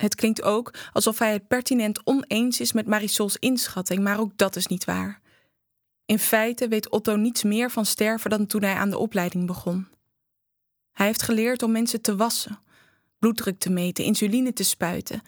Het 0.00 0.14
klinkt 0.14 0.42
ook 0.42 0.74
alsof 0.92 1.18
hij 1.18 1.32
het 1.32 1.48
pertinent 1.48 2.00
oneens 2.04 2.60
is 2.60 2.72
met 2.72 2.86
Marisols 2.86 3.36
inschatting, 3.36 4.02
maar 4.02 4.20
ook 4.20 4.36
dat 4.36 4.56
is 4.56 4.66
niet 4.66 4.84
waar. 4.84 5.20
In 6.06 6.18
feite 6.18 6.68
weet 6.68 6.88
Otto 6.88 7.16
niets 7.16 7.42
meer 7.42 7.70
van 7.70 7.86
sterven 7.86 8.30
dan 8.30 8.46
toen 8.46 8.62
hij 8.62 8.74
aan 8.74 8.90
de 8.90 8.98
opleiding 8.98 9.46
begon. 9.46 9.88
Hij 10.92 11.06
heeft 11.06 11.22
geleerd 11.22 11.62
om 11.62 11.72
mensen 11.72 12.00
te 12.00 12.16
wassen, 12.16 12.58
bloeddruk 13.18 13.58
te 13.58 13.70
meten, 13.70 14.04
insuline 14.04 14.52
te 14.52 14.62
spuiten. 14.62 15.22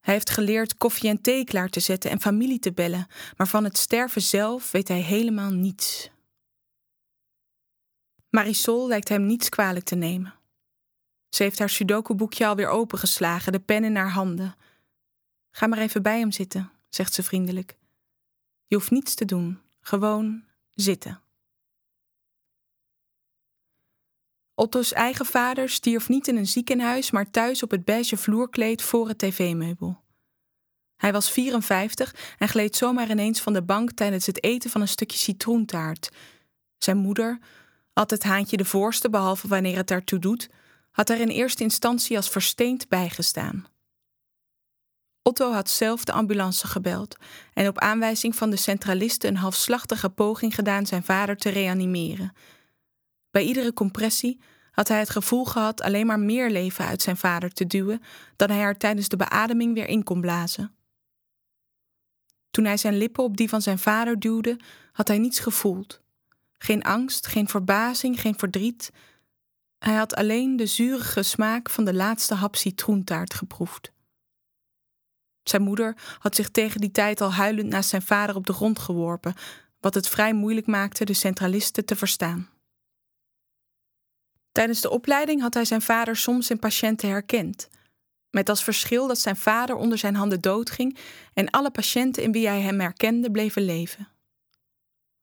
Hij 0.00 0.14
heeft 0.14 0.30
geleerd 0.30 0.76
koffie 0.76 1.10
en 1.10 1.20
thee 1.20 1.44
klaar 1.44 1.68
te 1.68 1.80
zetten 1.80 2.10
en 2.10 2.20
familie 2.20 2.58
te 2.58 2.72
bellen, 2.72 3.06
maar 3.36 3.48
van 3.48 3.64
het 3.64 3.78
sterven 3.78 4.22
zelf 4.22 4.70
weet 4.70 4.88
hij 4.88 5.00
helemaal 5.00 5.50
niets. 5.50 6.10
Marisol 8.30 8.88
lijkt 8.88 9.08
hem 9.08 9.26
niets 9.26 9.48
kwalijk 9.48 9.84
te 9.84 9.94
nemen. 9.94 10.39
Ze 11.30 11.42
heeft 11.42 11.58
haar 11.58 11.70
sudoku-boekje 11.70 12.46
alweer 12.46 12.68
opengeslagen, 12.68 13.52
de 13.52 13.60
pen 13.60 13.84
in 13.84 13.96
haar 13.96 14.10
handen. 14.10 14.56
Ga 15.50 15.66
maar 15.66 15.78
even 15.78 16.02
bij 16.02 16.18
hem 16.18 16.32
zitten, 16.32 16.70
zegt 16.88 17.14
ze 17.14 17.22
vriendelijk. 17.22 17.76
Je 18.66 18.74
hoeft 18.74 18.90
niets 18.90 19.14
te 19.14 19.24
doen, 19.24 19.60
gewoon 19.80 20.44
zitten. 20.74 21.20
Otto's 24.54 24.92
eigen 24.92 25.26
vader 25.26 25.68
stierf 25.68 26.08
niet 26.08 26.28
in 26.28 26.36
een 26.36 26.46
ziekenhuis, 26.46 27.10
maar 27.10 27.30
thuis 27.30 27.62
op 27.62 27.70
het 27.70 27.84
beige 27.84 28.16
vloerkleed 28.16 28.82
voor 28.82 29.08
het 29.08 29.18
tv-meubel. 29.18 30.00
Hij 30.96 31.12
was 31.12 31.30
54 31.30 32.34
en 32.38 32.48
gleed 32.48 32.76
zomaar 32.76 33.10
ineens 33.10 33.40
van 33.40 33.52
de 33.52 33.62
bank 33.62 33.92
tijdens 33.92 34.26
het 34.26 34.44
eten 34.44 34.70
van 34.70 34.80
een 34.80 34.88
stukje 34.88 35.18
citroentaart. 35.18 36.10
Zijn 36.78 36.96
moeder, 36.96 37.38
altijd 37.92 38.22
haantje 38.22 38.56
de 38.56 38.64
voorste, 38.64 39.10
behalve 39.10 39.48
wanneer 39.48 39.76
het 39.76 39.88
daartoe 39.88 40.18
doet, 40.18 40.48
had 40.90 41.10
er 41.10 41.20
in 41.20 41.28
eerste 41.28 41.62
instantie 41.62 42.16
als 42.16 42.28
versteend 42.28 42.88
bijgestaan. 42.88 43.66
Otto 45.22 45.52
had 45.52 45.70
zelf 45.70 46.04
de 46.04 46.12
ambulance 46.12 46.66
gebeld 46.66 47.16
en 47.52 47.68
op 47.68 47.78
aanwijzing 47.78 48.36
van 48.36 48.50
de 48.50 48.56
centralisten 48.56 49.28
een 49.28 49.36
halfslachtige 49.36 50.08
poging 50.08 50.54
gedaan 50.54 50.86
zijn 50.86 51.02
vader 51.02 51.36
te 51.36 51.48
reanimeren. 51.48 52.32
Bij 53.30 53.42
iedere 53.42 53.72
compressie 53.72 54.40
had 54.70 54.88
hij 54.88 54.98
het 54.98 55.10
gevoel 55.10 55.44
gehad 55.44 55.80
alleen 55.80 56.06
maar 56.06 56.20
meer 56.20 56.50
leven 56.50 56.84
uit 56.84 57.02
zijn 57.02 57.16
vader 57.16 57.52
te 57.52 57.66
duwen 57.66 58.02
dan 58.36 58.50
hij 58.50 58.60
er 58.60 58.76
tijdens 58.76 59.08
de 59.08 59.16
beademing 59.16 59.74
weer 59.74 59.86
in 59.86 60.04
kon 60.04 60.20
blazen. 60.20 60.74
Toen 62.50 62.64
hij 62.64 62.76
zijn 62.76 62.96
lippen 62.96 63.24
op 63.24 63.36
die 63.36 63.48
van 63.48 63.62
zijn 63.62 63.78
vader 63.78 64.18
duwde, 64.18 64.58
had 64.92 65.08
hij 65.08 65.18
niets 65.18 65.38
gevoeld. 65.38 66.00
Geen 66.58 66.82
angst, 66.82 67.26
geen 67.26 67.48
verbazing, 67.48 68.20
geen 68.20 68.38
verdriet. 68.38 68.90
Hij 69.80 69.94
had 69.94 70.14
alleen 70.14 70.56
de 70.56 70.66
zurige 70.66 71.22
smaak 71.22 71.70
van 71.70 71.84
de 71.84 71.94
laatste 71.94 72.34
hap 72.34 72.56
citroentaart 72.56 73.34
geproefd. 73.34 73.92
Zijn 75.42 75.62
moeder 75.62 75.96
had 76.18 76.34
zich 76.34 76.50
tegen 76.50 76.80
die 76.80 76.90
tijd 76.90 77.20
al 77.20 77.32
huilend 77.32 77.68
naast 77.68 77.88
zijn 77.88 78.02
vader 78.02 78.36
op 78.36 78.46
de 78.46 78.52
grond 78.52 78.78
geworpen, 78.78 79.34
wat 79.80 79.94
het 79.94 80.08
vrij 80.08 80.32
moeilijk 80.32 80.66
maakte 80.66 81.04
de 81.04 81.14
centralisten 81.14 81.84
te 81.84 81.96
verstaan. 81.96 82.48
Tijdens 84.52 84.80
de 84.80 84.90
opleiding 84.90 85.40
had 85.40 85.54
hij 85.54 85.64
zijn 85.64 85.82
vader 85.82 86.16
soms 86.16 86.50
in 86.50 86.58
patiënten 86.58 87.08
herkend, 87.08 87.68
met 88.30 88.48
als 88.48 88.62
verschil 88.62 89.06
dat 89.06 89.18
zijn 89.18 89.36
vader 89.36 89.76
onder 89.76 89.98
zijn 89.98 90.14
handen 90.14 90.40
doodging 90.40 90.98
en 91.34 91.50
alle 91.50 91.70
patiënten 91.70 92.22
in 92.22 92.32
wie 92.32 92.46
hij 92.46 92.60
hem 92.60 92.80
herkende 92.80 93.30
bleven 93.30 93.62
leven. 93.62 94.08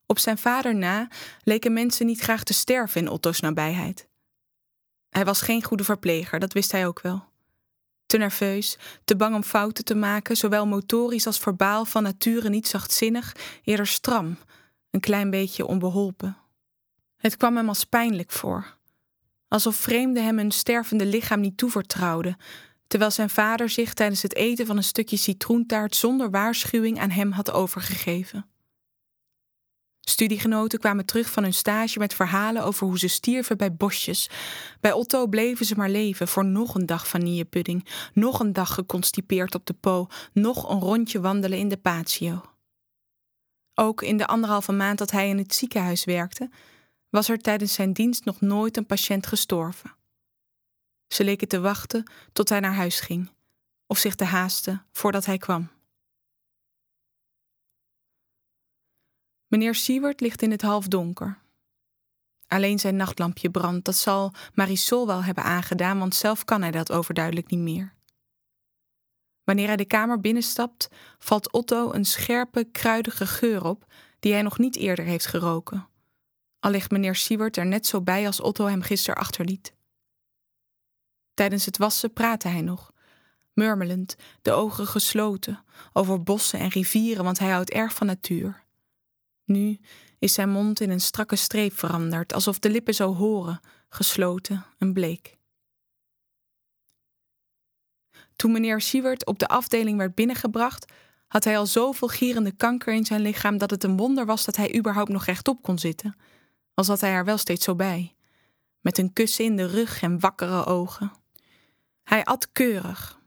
Op 0.06 0.20
zijn 0.20 0.38
vader 0.38 0.76
na 0.76 1.08
leken 1.44 1.74
mensen 1.74 2.06
niet 2.06 2.22
graag 2.22 2.44
te 2.44 2.54
sterven 2.54 3.02
in 3.02 3.10
Otto's 3.10 3.40
nabijheid. 3.40 4.08
Hij 5.18 5.26
was 5.26 5.42
geen 5.42 5.64
goede 5.64 5.84
verpleger, 5.84 6.40
dat 6.40 6.54
wist 6.54 6.72
hij 6.72 6.88
ook 6.88 7.02
wel. 7.02 7.26
Te 8.06 8.18
nerveus, 8.18 8.78
te 9.04 9.16
bang 9.16 9.36
om 9.36 9.44
fouten 9.44 9.86
te 9.86 9.96
maken, 9.96 10.38
zowel 10.38 10.68
motorisch 10.68 11.26
als 11.26 11.40
verbaal 11.40 11.86
van 11.86 12.04
nature 12.04 12.50
niet 12.50 12.68
zachtzinnig, 12.68 13.36
eerder 13.64 13.88
stram, 13.88 14.38
een 14.90 15.00
klein 15.00 15.30
beetje 15.30 15.66
onbeholpen. 15.66 16.38
Het 17.18 17.38
kwam 17.38 17.56
hem 17.56 17.68
als 17.68 17.84
pijnlijk 17.84 18.32
voor, 18.32 18.78
alsof 19.48 19.76
vreemden 19.76 20.24
hem 20.24 20.38
hun 20.38 20.52
stervende 20.52 21.06
lichaam 21.06 21.40
niet 21.40 21.58
toevertrouwden, 21.58 22.38
terwijl 22.88 23.12
zijn 23.12 23.30
vader 23.30 23.70
zich 23.70 23.94
tijdens 23.94 24.22
het 24.22 24.36
eten 24.36 24.66
van 24.66 24.78
een 24.78 24.84
stukje 24.84 25.18
citroentaart 25.18 25.96
zonder 25.96 26.30
waarschuwing 26.30 27.00
aan 27.00 27.12
hem 27.12 27.32
had 27.32 27.52
overgegeven. 27.52 28.46
Studiegenoten 30.10 30.80
kwamen 30.80 31.06
terug 31.06 31.32
van 31.32 31.44
hun 31.44 31.54
stage 31.54 32.00
met 32.00 32.14
verhalen 32.14 32.64
over 32.64 32.88
hoe 32.88 33.00
ze 33.00 33.08
stierven 33.08 33.58
bij 33.58 33.76
bosjes. 33.76 34.30
Bij 34.80 34.92
Otto 34.92 35.28
bleven 35.28 35.66
ze 35.66 35.76
maar 35.76 35.90
leven 35.90 36.28
voor 36.28 36.46
nog 36.46 36.76
een 36.76 36.86
dag 36.86 37.08
vanillepudding, 37.08 37.88
nog 38.14 38.40
een 38.40 38.54
dag 38.54 38.74
geconstipeerd 38.74 39.56
op 39.56 39.66
de 39.66 39.74
po, 39.74 40.08
nog 40.34 40.70
een 40.70 40.80
rondje 40.80 41.20
wandelen 41.20 41.58
in 41.58 41.70
de 41.70 41.78
patio. 41.78 42.42
Ook 43.74 44.02
in 44.02 44.18
de 44.18 44.28
anderhalve 44.28 44.72
maand 44.72 44.98
dat 44.98 45.12
hij 45.12 45.30
in 45.30 45.38
het 45.38 45.54
ziekenhuis 45.54 46.06
werkte, 46.06 46.50
was 47.10 47.30
er 47.30 47.38
tijdens 47.38 47.74
zijn 47.74 47.94
dienst 47.94 48.26
nog 48.26 48.42
nooit 48.42 48.78
een 48.78 48.86
patiënt 48.86 49.28
gestorven. 49.28 49.96
Ze 51.08 51.24
leken 51.24 51.48
te 51.48 51.60
wachten 51.60 52.12
tot 52.34 52.50
hij 52.50 52.60
naar 52.60 52.76
huis 52.76 53.00
ging, 53.00 53.32
of 53.88 53.98
zich 53.98 54.16
te 54.16 54.26
haasten 54.26 54.86
voordat 54.92 55.26
hij 55.26 55.38
kwam. 55.38 55.70
Meneer 59.48 59.76
Siewert 59.76 60.22
ligt 60.22 60.42
in 60.42 60.52
het 60.52 60.62
halfdonker. 60.62 61.42
Alleen 62.48 62.80
zijn 62.80 62.96
nachtlampje 62.96 63.52
brandt. 63.52 63.86
Dat 63.86 63.96
zal 63.96 64.34
Marisol 64.54 65.08
wel 65.08 65.24
hebben 65.24 65.44
aangedaan, 65.44 66.00
want 66.00 66.16
zelf 66.16 66.44
kan 66.44 66.62
hij 66.62 66.72
dat 66.72 66.92
overduidelijk 66.92 67.50
niet 67.50 67.60
meer. 67.60 67.94
Wanneer 69.44 69.68
hij 69.68 69.76
de 69.76 69.86
kamer 69.86 70.20
binnenstapt, 70.20 70.88
valt 71.18 71.52
Otto 71.52 71.92
een 71.94 72.06
scherpe, 72.06 72.64
kruidige 72.72 73.28
geur 73.28 73.64
op 73.66 73.86
die 74.20 74.34
hij 74.34 74.42
nog 74.42 74.58
niet 74.58 74.76
eerder 74.76 75.06
heeft 75.06 75.26
geroken. 75.26 75.88
Al 76.60 76.72
ligt 76.72 76.92
meneer 76.92 77.16
Siewert 77.16 77.58
er 77.58 77.66
net 77.66 77.88
zo 77.88 78.02
bij 78.02 78.26
als 78.26 78.42
Otto 78.42 78.66
hem 78.66 78.82
gisteren 78.82 79.22
achterliet. 79.22 79.74
Tijdens 81.34 81.66
het 81.66 81.78
wassen 81.78 82.14
praatte 82.14 82.48
hij 82.48 82.62
nog, 82.62 82.92
murmelend, 83.54 84.16
de 84.42 84.52
ogen 84.52 84.88
gesloten, 84.88 85.64
over 85.94 86.24
bossen 86.24 86.60
en 86.60 86.70
rivieren, 86.70 87.24
want 87.24 87.40
hij 87.40 87.50
houdt 87.50 87.70
erg 87.70 87.94
van 87.94 88.08
natuur. 88.08 88.66
Nu 89.48 89.80
is 90.20 90.34
zijn 90.34 90.50
mond 90.50 90.80
in 90.80 90.90
een 90.90 91.02
strakke 91.02 91.36
streep 91.36 91.78
veranderd, 91.78 92.34
alsof 92.34 92.60
de 92.60 92.70
lippen 92.70 92.94
zo 92.94 93.16
horen, 93.16 93.60
gesloten 93.90 94.66
en 94.78 94.94
bleek. 94.94 95.38
Toen 98.36 98.52
meneer 98.52 98.82
Siewert 98.82 99.26
op 99.26 99.40
de 99.40 99.48
afdeling 99.48 99.98
werd 99.98 100.16
binnengebracht, 100.16 100.92
had 101.28 101.44
hij 101.44 101.58
al 101.58 101.66
zoveel 101.66 102.08
gierende 102.08 102.52
kanker 102.52 102.94
in 102.94 103.06
zijn 103.06 103.22
lichaam 103.22 103.58
dat 103.58 103.70
het 103.70 103.84
een 103.84 103.98
wonder 103.98 104.26
was 104.26 104.46
dat 104.46 104.56
hij 104.56 104.76
überhaupt 104.76 105.10
nog 105.10 105.26
rechtop 105.26 105.62
kon 105.62 105.80
zitten, 105.80 106.16
al 106.74 106.84
zat 106.84 107.02
hij 107.02 107.12
er 107.12 107.26
wel 107.26 107.38
steeds 107.38 107.66
zo 107.66 107.76
bij, 107.76 108.16
met 108.82 108.98
een 108.98 109.14
kussen 109.14 109.46
in 109.46 109.56
de 109.56 109.66
rug 109.66 110.02
en 110.02 110.20
wakkere 110.20 110.66
ogen. 110.66 111.12
Hij 112.04 112.24
at 112.24 112.52
keurig, 112.52 113.20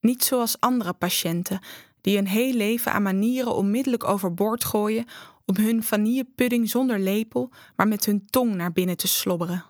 niet 0.00 0.24
zoals 0.24 0.60
andere 0.60 0.92
patiënten, 0.92 1.60
die 2.00 2.18
een 2.18 2.26
heel 2.26 2.54
leven 2.54 2.92
aan 2.92 3.02
manieren 3.02 3.54
onmiddellijk 3.54 4.04
overboord 4.04 4.64
gooien 4.64 5.06
om 5.46 5.56
hun 5.56 5.82
vanillepudding 5.82 6.70
zonder 6.70 6.98
lepel, 6.98 7.50
maar 7.76 7.88
met 7.88 8.04
hun 8.04 8.26
tong 8.26 8.54
naar 8.54 8.72
binnen 8.72 8.96
te 8.96 9.08
slobberen. 9.08 9.64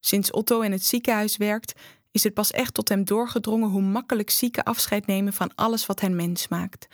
Sinds 0.00 0.30
Otto 0.30 0.60
in 0.60 0.72
het 0.72 0.84
ziekenhuis 0.84 1.36
werkt, 1.36 1.80
is 2.10 2.24
het 2.24 2.34
pas 2.34 2.50
echt 2.50 2.74
tot 2.74 2.88
hem 2.88 3.04
doorgedrongen 3.04 3.68
hoe 3.68 3.82
makkelijk 3.82 4.30
zieken 4.30 4.64
afscheid 4.64 5.06
nemen 5.06 5.32
van 5.32 5.54
alles 5.54 5.86
wat 5.86 6.00
hen 6.00 6.16
mens 6.16 6.48
maakt. 6.48 6.86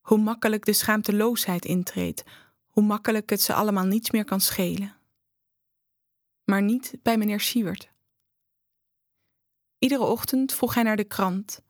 Hoe 0.00 0.18
makkelijk 0.18 0.64
de 0.64 0.72
schaamteloosheid 0.72 1.64
intreedt, 1.64 2.22
hoe 2.66 2.82
makkelijk 2.82 3.30
het 3.30 3.40
ze 3.40 3.54
allemaal 3.54 3.84
niets 3.84 4.10
meer 4.10 4.24
kan 4.24 4.40
schelen. 4.40 4.96
Maar 6.44 6.62
niet 6.62 6.94
bij 7.02 7.18
meneer 7.18 7.40
Siewert. 7.40 7.90
Iedere 9.78 10.04
ochtend 10.04 10.52
vroeg 10.52 10.74
hij 10.74 10.82
naar 10.82 10.96
de 10.96 11.04
krant. 11.04 11.60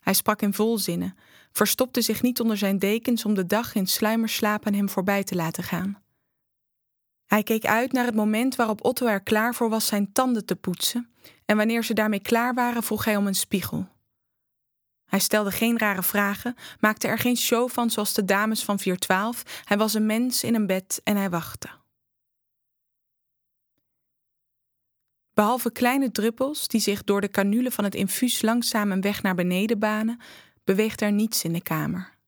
Hij 0.00 0.14
sprak 0.14 0.42
in 0.42 0.54
volzinnen, 0.54 1.16
verstopte 1.52 2.00
zich 2.00 2.22
niet 2.22 2.40
onder 2.40 2.56
zijn 2.56 2.78
dekens 2.78 3.24
om 3.24 3.34
de 3.34 3.46
dag 3.46 3.74
in 3.74 3.86
sluimerslaap 3.86 4.66
aan 4.66 4.74
hem 4.74 4.88
voorbij 4.88 5.24
te 5.24 5.34
laten 5.34 5.62
gaan. 5.62 6.02
Hij 7.26 7.42
keek 7.42 7.64
uit 7.64 7.92
naar 7.92 8.04
het 8.04 8.14
moment 8.14 8.56
waarop 8.56 8.84
Otto 8.84 9.06
er 9.06 9.22
klaar 9.22 9.54
voor 9.54 9.68
was 9.68 9.86
zijn 9.86 10.12
tanden 10.12 10.46
te 10.46 10.56
poetsen, 10.56 11.10
en 11.44 11.56
wanneer 11.56 11.84
ze 11.84 11.94
daarmee 11.94 12.20
klaar 12.20 12.54
waren, 12.54 12.82
vroeg 12.82 13.04
hij 13.04 13.16
om 13.16 13.26
een 13.26 13.34
spiegel. 13.34 13.88
Hij 15.04 15.18
stelde 15.18 15.50
geen 15.50 15.78
rare 15.78 16.02
vragen, 16.02 16.54
maakte 16.80 17.08
er 17.08 17.18
geen 17.18 17.36
show 17.36 17.70
van 17.70 17.90
zoals 17.90 18.14
de 18.14 18.24
dames 18.24 18.64
van 18.64 18.78
412. 18.78 19.62
Hij 19.64 19.76
was 19.76 19.94
een 19.94 20.06
mens 20.06 20.44
in 20.44 20.54
een 20.54 20.66
bed 20.66 21.00
en 21.04 21.16
hij 21.16 21.30
wachtte. 21.30 21.68
Behalve 25.34 25.72
kleine 25.72 26.10
druppels 26.10 26.68
die 26.68 26.80
zich 26.80 27.04
door 27.04 27.20
de 27.20 27.28
canule 27.28 27.70
van 27.70 27.84
het 27.84 27.94
infuus 27.94 28.42
langzaam 28.42 28.92
een 28.92 29.00
weg 29.00 29.22
naar 29.22 29.34
beneden 29.34 29.78
banen, 29.78 30.20
beweegt 30.64 31.00
er 31.00 31.12
niets 31.12 31.44
in 31.44 31.52
de 31.52 31.62
kamer. 31.62 32.18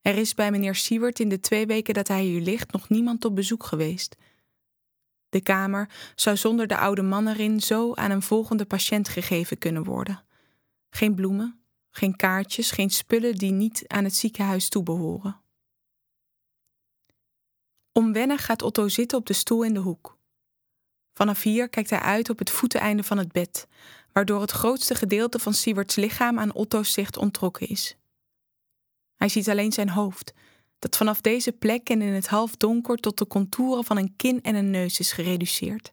Er 0.00 0.16
is 0.16 0.34
bij 0.34 0.50
meneer 0.50 0.74
Siewert 0.74 1.20
in 1.20 1.28
de 1.28 1.40
twee 1.40 1.66
weken 1.66 1.94
dat 1.94 2.08
hij 2.08 2.22
hier 2.22 2.40
ligt 2.40 2.72
nog 2.72 2.88
niemand 2.88 3.24
op 3.24 3.34
bezoek 3.34 3.64
geweest. 3.64 4.16
De 5.28 5.40
kamer 5.40 5.90
zou 6.14 6.36
zonder 6.36 6.66
de 6.66 6.76
oude 6.76 7.02
man 7.02 7.28
erin 7.28 7.60
zo 7.60 7.94
aan 7.94 8.10
een 8.10 8.22
volgende 8.22 8.64
patiënt 8.64 9.08
gegeven 9.08 9.58
kunnen 9.58 9.84
worden. 9.84 10.24
Geen 10.90 11.14
bloemen, 11.14 11.60
geen 11.90 12.16
kaartjes, 12.16 12.70
geen 12.70 12.90
spullen 12.90 13.34
die 13.34 13.52
niet 13.52 13.84
aan 13.86 14.04
het 14.04 14.14
ziekenhuis 14.14 14.68
toebehoren. 14.68 15.40
Omwennig 17.92 18.44
gaat 18.44 18.62
Otto 18.62 18.88
zitten 18.88 19.18
op 19.18 19.26
de 19.26 19.32
stoel 19.32 19.62
in 19.62 19.74
de 19.74 19.80
hoek. 19.80 20.18
Vanaf 21.12 21.42
hier 21.42 21.68
kijkt 21.68 21.90
hij 21.90 21.98
uit 22.00 22.30
op 22.30 22.38
het 22.38 22.50
voeteneinde 22.50 23.02
van 23.02 23.18
het 23.18 23.32
bed, 23.32 23.68
waardoor 24.18 24.40
het 24.40 24.50
grootste 24.50 24.94
gedeelte 24.94 25.38
van 25.38 25.54
Siewerts 25.54 25.96
lichaam 25.96 26.38
aan 26.38 26.52
Otto's 26.52 26.92
zicht 26.92 27.16
ontrokken 27.16 27.68
is. 27.68 27.96
Hij 29.16 29.28
ziet 29.28 29.48
alleen 29.48 29.72
zijn 29.72 29.88
hoofd, 29.88 30.32
dat 30.78 30.96
vanaf 30.96 31.20
deze 31.20 31.52
plek 31.52 31.88
en 31.88 32.02
in 32.02 32.12
het 32.12 32.28
halfdonker 32.28 32.96
tot 32.96 33.18
de 33.18 33.26
contouren 33.26 33.84
van 33.84 33.96
een 33.96 34.16
kin 34.16 34.42
en 34.42 34.54
een 34.54 34.70
neus 34.70 34.98
is 34.98 35.12
gereduceerd. 35.12 35.92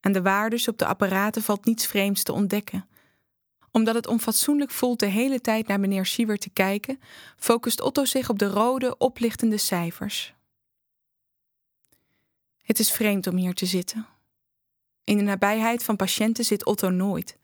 Aan 0.00 0.12
de 0.12 0.22
waardes 0.22 0.68
op 0.68 0.78
de 0.78 0.86
apparaten 0.86 1.42
valt 1.42 1.64
niets 1.64 1.86
vreemds 1.86 2.22
te 2.22 2.32
ontdekken. 2.32 2.88
Omdat 3.70 3.94
het 3.94 4.06
onfatsoenlijk 4.06 4.70
voelt 4.70 5.00
de 5.00 5.06
hele 5.06 5.40
tijd 5.40 5.66
naar 5.66 5.80
meneer 5.80 6.06
Siewert 6.06 6.40
te 6.40 6.50
kijken, 6.50 7.00
focust 7.36 7.80
Otto 7.80 8.04
zich 8.04 8.28
op 8.28 8.38
de 8.38 8.48
rode, 8.48 8.98
oplichtende 8.98 9.58
cijfers. 9.58 10.34
Het 12.62 12.78
is 12.78 12.92
vreemd 12.92 13.26
om 13.26 13.36
hier 13.36 13.54
te 13.54 13.66
zitten. 13.66 14.06
In 15.06 15.16
de 15.16 15.22
nabijheid 15.22 15.84
van 15.84 15.96
patiënten 15.96 16.44
zit 16.44 16.64
Otto 16.64 16.90
nooit. 16.90 17.38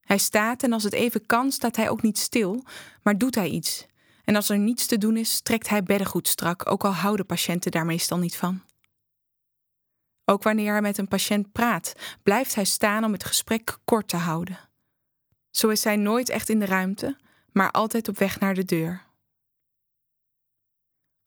Hij 0.00 0.18
staat 0.18 0.62
en 0.62 0.72
als 0.72 0.82
het 0.82 0.92
even 0.92 1.26
kan, 1.26 1.52
staat 1.52 1.76
hij 1.76 1.88
ook 1.90 2.02
niet 2.02 2.18
stil, 2.18 2.64
maar 3.02 3.18
doet 3.18 3.34
hij 3.34 3.48
iets. 3.48 3.86
En 4.24 4.36
als 4.36 4.48
er 4.48 4.58
niets 4.58 4.86
te 4.86 4.98
doen 4.98 5.16
is, 5.16 5.40
trekt 5.40 5.68
hij 5.68 5.82
beddengoed 5.82 6.28
strak, 6.28 6.70
ook 6.70 6.84
al 6.84 6.92
houden 6.92 7.26
patiënten 7.26 7.70
daar 7.70 7.86
meestal 7.86 8.18
niet 8.18 8.36
van. 8.36 8.62
Ook 10.24 10.42
wanneer 10.42 10.72
hij 10.72 10.80
met 10.80 10.98
een 10.98 11.08
patiënt 11.08 11.52
praat, 11.52 11.92
blijft 12.22 12.54
hij 12.54 12.64
staan 12.64 13.04
om 13.04 13.12
het 13.12 13.24
gesprek 13.24 13.78
kort 13.84 14.08
te 14.08 14.16
houden. 14.16 14.58
Zo 15.50 15.68
is 15.68 15.84
hij 15.84 15.96
nooit 15.96 16.28
echt 16.28 16.48
in 16.48 16.58
de 16.58 16.66
ruimte, 16.66 17.18
maar 17.52 17.70
altijd 17.70 18.08
op 18.08 18.18
weg 18.18 18.40
naar 18.40 18.54
de 18.54 18.64
deur. 18.64 19.06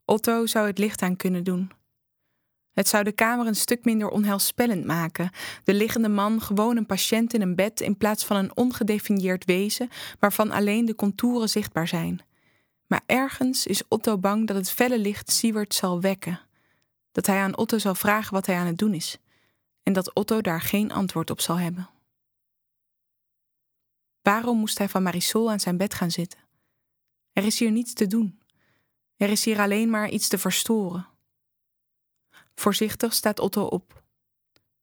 Otto 0.05 0.45
zou 0.45 0.67
het 0.67 0.77
licht 0.77 1.01
aan 1.01 1.15
kunnen 1.15 1.43
doen. 1.43 1.71
Het 2.73 2.87
zou 2.87 3.03
de 3.03 3.11
kamer 3.11 3.47
een 3.47 3.55
stuk 3.55 3.85
minder 3.85 4.09
onheilspellend 4.09 4.85
maken. 4.85 5.29
De 5.63 5.73
liggende 5.73 6.09
man 6.09 6.41
gewoon 6.41 6.77
een 6.77 6.85
patiënt 6.85 7.33
in 7.33 7.41
een 7.41 7.55
bed 7.55 7.81
in 7.81 7.97
plaats 7.97 8.25
van 8.25 8.37
een 8.37 8.55
ongedefinieerd 8.57 9.45
wezen 9.45 9.89
waarvan 10.19 10.51
alleen 10.51 10.85
de 10.85 10.95
contouren 10.95 11.49
zichtbaar 11.49 11.87
zijn. 11.87 12.21
Maar 12.87 13.01
ergens 13.05 13.65
is 13.65 13.87
Otto 13.87 14.17
bang 14.17 14.47
dat 14.47 14.55
het 14.55 14.71
felle 14.71 14.99
licht 14.99 15.31
Siewert 15.31 15.73
zal 15.73 16.01
wekken. 16.01 16.39
Dat 17.11 17.25
hij 17.25 17.39
aan 17.39 17.57
Otto 17.57 17.77
zal 17.77 17.95
vragen 17.95 18.33
wat 18.33 18.45
hij 18.45 18.55
aan 18.55 18.67
het 18.67 18.77
doen 18.77 18.93
is. 18.93 19.17
En 19.83 19.93
dat 19.93 20.13
Otto 20.13 20.41
daar 20.41 20.61
geen 20.61 20.91
antwoord 20.91 21.29
op 21.29 21.41
zal 21.41 21.57
hebben. 21.57 21.89
Waarom 24.21 24.57
moest 24.57 24.77
hij 24.77 24.89
van 24.89 25.03
Marisol 25.03 25.51
aan 25.51 25.59
zijn 25.59 25.77
bed 25.77 25.93
gaan 25.93 26.11
zitten? 26.11 26.39
Er 27.33 27.45
is 27.45 27.59
hier 27.59 27.71
niets 27.71 27.93
te 27.93 28.07
doen. 28.07 28.39
Er 29.17 29.29
is 29.29 29.45
hier 29.45 29.59
alleen 29.59 29.89
maar 29.89 30.09
iets 30.09 30.27
te 30.27 30.37
verstoren. 30.37 31.07
Voorzichtig 32.55 33.13
staat 33.13 33.39
Otto 33.39 33.63
op. 33.63 34.03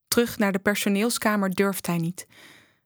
Terug 0.08 0.38
naar 0.38 0.52
de 0.52 0.58
personeelskamer 0.58 1.50
durft 1.50 1.86
hij 1.86 1.98
niet. 1.98 2.26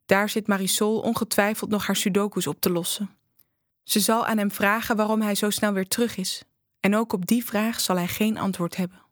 Daar 0.06 0.28
zit 0.28 0.46
Marisol 0.46 1.00
ongetwijfeld 1.00 1.70
nog 1.70 1.86
haar 1.86 1.96
sudokus 1.96 2.46
op 2.46 2.60
te 2.60 2.70
lossen. 2.70 3.10
Ze 3.82 4.00
zal 4.00 4.26
aan 4.26 4.38
hem 4.38 4.50
vragen 4.50 4.96
waarom 4.96 5.20
hij 5.20 5.34
zo 5.34 5.50
snel 5.50 5.72
weer 5.72 5.88
terug 5.88 6.16
is. 6.16 6.42
En 6.80 6.96
ook 6.96 7.12
op 7.12 7.26
die 7.26 7.44
vraag 7.44 7.80
zal 7.80 7.96
hij 7.96 8.08
geen 8.08 8.38
antwoord 8.38 8.76
hebben. 8.76 9.02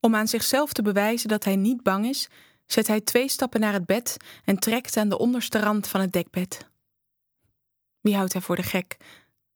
Om 0.00 0.14
aan 0.14 0.28
zichzelf 0.28 0.72
te 0.72 0.82
bewijzen 0.82 1.28
dat 1.28 1.44
hij 1.44 1.56
niet 1.56 1.82
bang 1.82 2.06
is, 2.06 2.28
zet 2.66 2.86
hij 2.86 3.00
twee 3.00 3.28
stappen 3.28 3.60
naar 3.60 3.72
het 3.72 3.86
bed 3.86 4.16
en 4.44 4.58
trekt 4.58 4.96
aan 4.96 5.08
de 5.08 5.18
onderste 5.18 5.58
rand 5.58 5.88
van 5.88 6.00
het 6.00 6.12
dekbed. 6.12 6.70
Wie 8.00 8.16
houdt 8.16 8.32
hij 8.32 8.42
voor 8.42 8.56
de 8.56 8.62
gek? 8.62 8.96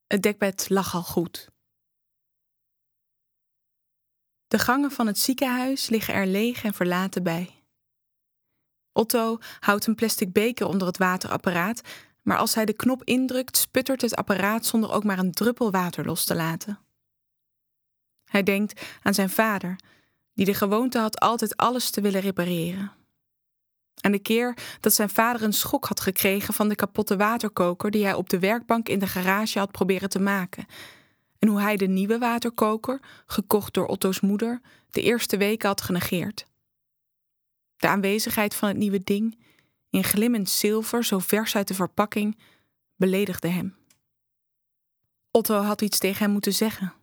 Het 0.06 0.22
dekbed 0.22 0.66
lag 0.68 0.94
al 0.94 1.02
goed. 1.02 1.48
De 4.48 4.58
gangen 4.58 4.90
van 4.90 5.06
het 5.06 5.18
ziekenhuis 5.18 5.88
liggen 5.88 6.14
er 6.14 6.26
leeg 6.26 6.64
en 6.64 6.74
verlaten 6.74 7.22
bij. 7.22 7.62
Otto 8.92 9.38
houdt 9.60 9.86
een 9.86 9.94
plastic 9.94 10.32
beker 10.32 10.66
onder 10.66 10.86
het 10.86 10.98
waterapparaat, 10.98 11.80
maar 12.22 12.38
als 12.38 12.54
hij 12.54 12.64
de 12.64 12.72
knop 12.72 13.04
indrukt, 13.04 13.56
sputtert 13.56 14.00
het 14.00 14.16
apparaat 14.16 14.66
zonder 14.66 14.92
ook 14.92 15.04
maar 15.04 15.18
een 15.18 15.32
druppel 15.32 15.70
water 15.70 16.04
los 16.04 16.24
te 16.24 16.34
laten. 16.34 16.78
Hij 18.24 18.42
denkt 18.42 18.80
aan 19.02 19.14
zijn 19.14 19.30
vader, 19.30 19.76
die 20.34 20.44
de 20.44 20.54
gewoonte 20.54 20.98
had 20.98 21.20
altijd 21.20 21.56
alles 21.56 21.90
te 21.90 22.00
willen 22.00 22.20
repareren. 22.20 22.92
Aan 24.00 24.12
de 24.12 24.18
keer 24.18 24.56
dat 24.80 24.94
zijn 24.94 25.08
vader 25.08 25.42
een 25.42 25.52
schok 25.52 25.84
had 25.84 26.00
gekregen 26.00 26.54
van 26.54 26.68
de 26.68 26.74
kapotte 26.74 27.16
waterkoker 27.16 27.90
die 27.90 28.04
hij 28.04 28.14
op 28.14 28.30
de 28.30 28.38
werkbank 28.38 28.88
in 28.88 28.98
de 28.98 29.06
garage 29.06 29.58
had 29.58 29.70
proberen 29.70 30.08
te 30.08 30.20
maken. 30.20 30.66
En 31.38 31.48
hoe 31.48 31.60
hij 31.60 31.76
de 31.76 31.86
nieuwe 31.86 32.18
waterkoker, 32.18 33.00
gekocht 33.26 33.74
door 33.74 33.86
Otto's 33.86 34.20
moeder, 34.20 34.60
de 34.90 35.02
eerste 35.02 35.36
weken 35.36 35.68
had 35.68 35.80
genegeerd. 35.80 36.46
De 37.76 37.88
aanwezigheid 37.88 38.54
van 38.54 38.68
het 38.68 38.76
nieuwe 38.76 39.04
ding, 39.04 39.38
in 39.90 40.04
glimmend 40.04 40.50
zilver, 40.50 41.04
zo 41.04 41.18
vers 41.18 41.56
uit 41.56 41.68
de 41.68 41.74
verpakking, 41.74 42.38
beledigde 42.96 43.48
hem. 43.48 43.76
Otto 45.30 45.60
had 45.60 45.82
iets 45.82 45.98
tegen 45.98 46.22
hem 46.22 46.30
moeten 46.30 46.52
zeggen. 46.52 46.94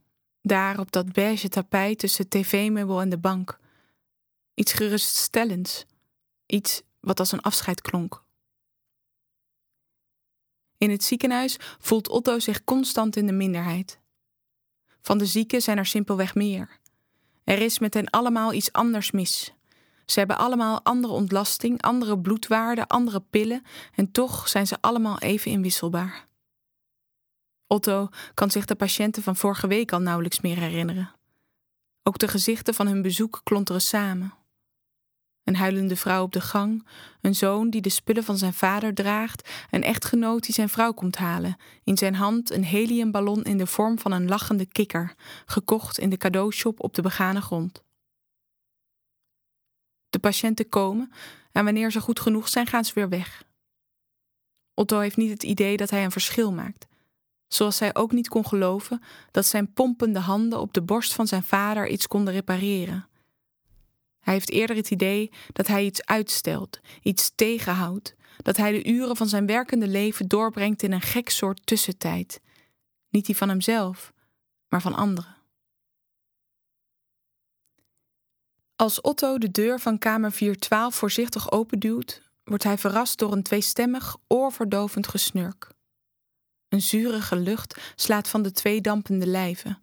Daar 0.41 0.79
op 0.79 0.91
dat 0.91 1.11
beige 1.11 1.49
tapijt 1.49 1.99
tussen 1.99 2.23
het 2.23 2.31
tv-meubel 2.31 3.01
en 3.01 3.09
de 3.09 3.17
bank. 3.17 3.59
Iets 4.53 4.73
geruststellends. 4.73 5.85
Iets 6.45 6.81
wat 6.99 7.19
als 7.19 7.31
een 7.31 7.41
afscheid 7.41 7.81
klonk. 7.81 8.23
In 10.77 10.89
het 10.89 11.03
ziekenhuis 11.03 11.57
voelt 11.79 12.09
Otto 12.09 12.39
zich 12.39 12.63
constant 12.63 13.15
in 13.15 13.25
de 13.25 13.33
minderheid. 13.33 13.99
Van 15.03 15.17
de 15.17 15.25
zieken 15.25 15.61
zijn 15.61 15.77
er 15.77 15.85
simpelweg 15.85 16.35
meer. 16.35 16.79
Er 17.43 17.61
is 17.61 17.79
met 17.79 17.93
hen 17.93 18.09
allemaal 18.09 18.53
iets 18.53 18.71
anders 18.71 19.11
mis. 19.11 19.53
Ze 20.05 20.19
hebben 20.19 20.37
allemaal 20.37 20.83
andere 20.83 21.13
ontlasting, 21.13 21.81
andere 21.81 22.19
bloedwaarden, 22.19 22.87
andere 22.87 23.19
pillen 23.19 23.63
en 23.95 24.11
toch 24.11 24.47
zijn 24.47 24.67
ze 24.67 24.77
allemaal 24.81 25.19
even 25.19 25.51
inwisselbaar. 25.51 26.27
Otto 27.67 28.09
kan 28.33 28.51
zich 28.51 28.65
de 28.65 28.75
patiënten 28.75 29.23
van 29.23 29.35
vorige 29.35 29.67
week 29.67 29.91
al 29.91 29.99
nauwelijks 29.99 30.41
meer 30.41 30.57
herinneren. 30.57 31.11
Ook 32.03 32.17
de 32.17 32.27
gezichten 32.27 32.73
van 32.73 32.87
hun 32.87 33.01
bezoek 33.01 33.41
klonteren 33.43 33.81
samen. 33.81 34.33
Een 35.43 35.55
huilende 35.55 35.95
vrouw 35.95 36.23
op 36.23 36.31
de 36.31 36.41
gang, 36.41 36.87
een 37.21 37.35
zoon 37.35 37.69
die 37.69 37.81
de 37.81 37.89
spullen 37.89 38.23
van 38.23 38.37
zijn 38.37 38.53
vader 38.53 38.93
draagt, 38.93 39.49
een 39.69 39.83
echtgenoot 39.83 40.43
die 40.43 40.53
zijn 40.53 40.69
vrouw 40.69 40.91
komt 40.91 41.15
halen, 41.15 41.57
in 41.83 41.97
zijn 41.97 42.15
hand 42.15 42.51
een 42.51 42.63
heliumballon 42.63 43.43
in 43.43 43.57
de 43.57 43.67
vorm 43.67 43.99
van 43.99 44.11
een 44.11 44.27
lachende 44.27 44.65
kikker, 44.65 45.15
gekocht 45.45 45.97
in 45.97 46.09
de 46.09 46.17
cadeaushop 46.17 46.79
op 46.79 46.93
de 46.93 47.01
begane 47.01 47.41
grond. 47.41 47.83
De 50.09 50.19
patiënten 50.19 50.69
komen 50.69 51.11
en 51.51 51.63
wanneer 51.63 51.91
ze 51.91 52.01
goed 52.01 52.19
genoeg 52.19 52.49
zijn, 52.49 52.67
gaan 52.67 52.85
ze 52.85 52.93
weer 52.93 53.09
weg. 53.09 53.43
Otto 54.73 54.99
heeft 54.99 55.17
niet 55.17 55.29
het 55.29 55.43
idee 55.43 55.77
dat 55.77 55.89
hij 55.89 56.03
een 56.03 56.11
verschil 56.11 56.51
maakt, 56.51 56.87
zoals 57.47 57.79
hij 57.79 57.95
ook 57.95 58.11
niet 58.11 58.27
kon 58.27 58.45
geloven 58.45 59.01
dat 59.31 59.45
zijn 59.45 59.73
pompende 59.73 60.19
handen 60.19 60.59
op 60.59 60.73
de 60.73 60.81
borst 60.81 61.13
van 61.13 61.27
zijn 61.27 61.43
vader 61.43 61.87
iets 61.87 62.07
konden 62.07 62.33
repareren. 62.33 63.07
Hij 64.23 64.33
heeft 64.33 64.49
eerder 64.49 64.75
het 64.75 64.91
idee 64.91 65.31
dat 65.53 65.67
hij 65.67 65.85
iets 65.85 66.05
uitstelt, 66.05 66.79
iets 67.01 67.31
tegenhoudt, 67.35 68.15
dat 68.37 68.57
hij 68.57 68.71
de 68.71 68.85
uren 68.85 69.15
van 69.15 69.27
zijn 69.27 69.45
werkende 69.45 69.87
leven 69.87 70.27
doorbrengt 70.27 70.83
in 70.83 70.91
een 70.91 71.01
gek 71.01 71.29
soort 71.29 71.65
tussentijd. 71.65 72.41
Niet 73.09 73.25
die 73.25 73.37
van 73.37 73.49
hemzelf, 73.49 74.13
maar 74.67 74.81
van 74.81 74.95
anderen. 74.95 75.35
Als 78.75 79.01
Otto 79.01 79.37
de 79.37 79.51
deur 79.51 79.79
van 79.79 79.97
kamer 79.97 80.31
412 80.31 80.95
voorzichtig 80.95 81.51
openduwt, 81.51 82.21
wordt 82.43 82.63
hij 82.63 82.77
verrast 82.77 83.19
door 83.19 83.31
een 83.31 83.43
tweestemmig, 83.43 84.17
oorverdovend 84.27 85.07
gesnurk. 85.07 85.71
Een 86.69 86.81
zurige 86.81 87.35
lucht 87.35 87.93
slaat 87.95 88.27
van 88.27 88.41
de 88.41 88.51
twee 88.51 88.81
dampende 88.81 89.27
lijven. 89.27 89.79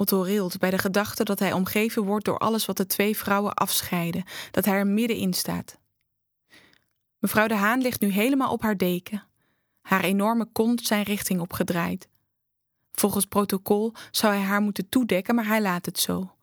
Otto 0.00 0.20
rilt 0.20 0.58
bij 0.58 0.70
de 0.70 0.78
gedachte 0.78 1.24
dat 1.24 1.38
hij 1.38 1.52
omgeven 1.52 2.02
wordt 2.04 2.24
door 2.24 2.38
alles 2.38 2.66
wat 2.66 2.76
de 2.76 2.86
twee 2.86 3.16
vrouwen 3.16 3.54
afscheiden, 3.54 4.24
dat 4.50 4.64
hij 4.64 4.74
er 4.74 4.86
middenin 4.86 5.32
staat. 5.34 5.78
Mevrouw 7.18 7.46
de 7.46 7.54
Haan 7.54 7.80
ligt 7.80 8.00
nu 8.00 8.08
helemaal 8.08 8.52
op 8.52 8.62
haar 8.62 8.76
deken. 8.76 9.26
Haar 9.80 10.04
enorme 10.04 10.48
kont 10.52 10.86
zijn 10.86 11.02
richting 11.02 11.40
opgedraaid. 11.40 12.08
Volgens 12.92 13.24
protocol 13.24 13.92
zou 14.10 14.34
hij 14.34 14.42
haar 14.42 14.60
moeten 14.60 14.88
toedekken, 14.88 15.34
maar 15.34 15.46
hij 15.46 15.60
laat 15.60 15.86
het 15.86 15.98
zo. 15.98 16.34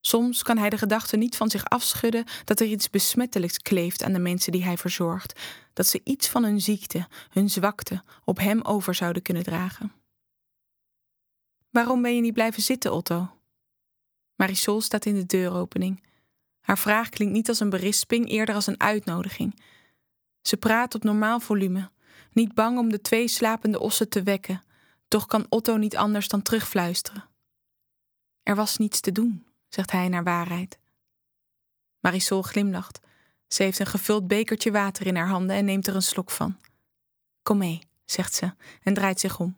Soms 0.00 0.42
kan 0.42 0.58
hij 0.58 0.70
de 0.70 0.78
gedachte 0.78 1.16
niet 1.16 1.36
van 1.36 1.50
zich 1.50 1.64
afschudden 1.64 2.24
dat 2.44 2.60
er 2.60 2.66
iets 2.66 2.90
besmettelijks 2.90 3.58
kleeft 3.58 4.02
aan 4.02 4.12
de 4.12 4.18
mensen 4.18 4.52
die 4.52 4.64
hij 4.64 4.76
verzorgt, 4.76 5.40
dat 5.72 5.86
ze 5.86 6.00
iets 6.04 6.28
van 6.28 6.44
hun 6.44 6.60
ziekte, 6.60 7.06
hun 7.30 7.50
zwakte 7.50 8.02
op 8.24 8.38
hem 8.38 8.62
over 8.62 8.94
zouden 8.94 9.22
kunnen 9.22 9.42
dragen. 9.42 9.92
Waarom 11.76 12.02
ben 12.02 12.14
je 12.14 12.20
niet 12.20 12.32
blijven 12.32 12.62
zitten, 12.62 12.92
Otto? 12.92 13.38
Marisol 14.34 14.80
staat 14.80 15.06
in 15.06 15.14
de 15.14 15.26
deuropening. 15.26 16.04
Haar 16.60 16.78
vraag 16.78 17.08
klinkt 17.08 17.34
niet 17.34 17.48
als 17.48 17.60
een 17.60 17.70
berisping, 17.70 18.28
eerder 18.28 18.54
als 18.54 18.66
een 18.66 18.80
uitnodiging. 18.80 19.62
Ze 20.42 20.56
praat 20.56 20.94
op 20.94 21.02
normaal 21.02 21.40
volume, 21.40 21.90
niet 22.32 22.54
bang 22.54 22.78
om 22.78 22.90
de 22.90 23.00
twee 23.00 23.28
slapende 23.28 23.80
ossen 23.80 24.08
te 24.08 24.22
wekken, 24.22 24.62
toch 25.08 25.26
kan 25.26 25.46
Otto 25.48 25.76
niet 25.76 25.96
anders 25.96 26.28
dan 26.28 26.42
terugfluisteren. 26.42 27.28
Er 28.42 28.54
was 28.54 28.76
niets 28.76 29.00
te 29.00 29.12
doen, 29.12 29.46
zegt 29.68 29.90
hij 29.90 30.08
naar 30.08 30.24
waarheid. 30.24 30.78
Marisol 32.00 32.42
glimlacht. 32.42 33.00
Ze 33.46 33.62
heeft 33.62 33.78
een 33.78 33.86
gevuld 33.86 34.26
bekertje 34.26 34.70
water 34.70 35.06
in 35.06 35.16
haar 35.16 35.28
handen 35.28 35.56
en 35.56 35.64
neemt 35.64 35.86
er 35.86 35.94
een 35.94 36.02
slok 36.02 36.30
van. 36.30 36.60
Kom 37.42 37.58
mee, 37.58 37.80
zegt 38.04 38.34
ze 38.34 38.54
en 38.82 38.94
draait 38.94 39.20
zich 39.20 39.40
om. 39.40 39.56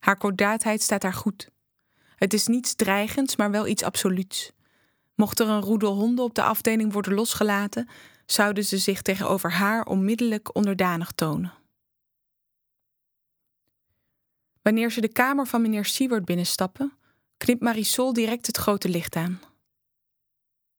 Haar 0.00 0.16
kordaatheid 0.16 0.82
staat 0.82 1.02
haar 1.02 1.14
goed. 1.14 1.50
Het 2.16 2.32
is 2.32 2.46
niets 2.46 2.74
dreigends, 2.74 3.36
maar 3.36 3.50
wel 3.50 3.66
iets 3.66 3.82
absoluuts. 3.82 4.52
Mocht 5.14 5.40
er 5.40 5.48
een 5.48 5.60
roedel 5.60 5.94
honden 5.94 6.24
op 6.24 6.34
de 6.34 6.42
afdeling 6.42 6.92
worden 6.92 7.14
losgelaten, 7.14 7.88
zouden 8.26 8.64
ze 8.64 8.78
zich 8.78 9.02
tegenover 9.02 9.52
haar 9.52 9.84
onmiddellijk 9.84 10.54
onderdanig 10.54 11.12
tonen. 11.12 11.52
Wanneer 14.62 14.90
ze 14.90 15.00
de 15.00 15.12
kamer 15.12 15.46
van 15.46 15.62
meneer 15.62 15.84
Seward 15.84 16.24
binnenstappen, 16.24 16.92
knipt 17.36 17.60
Marisol 17.60 18.12
direct 18.12 18.46
het 18.46 18.56
grote 18.56 18.88
licht 18.88 19.16
aan. 19.16 19.40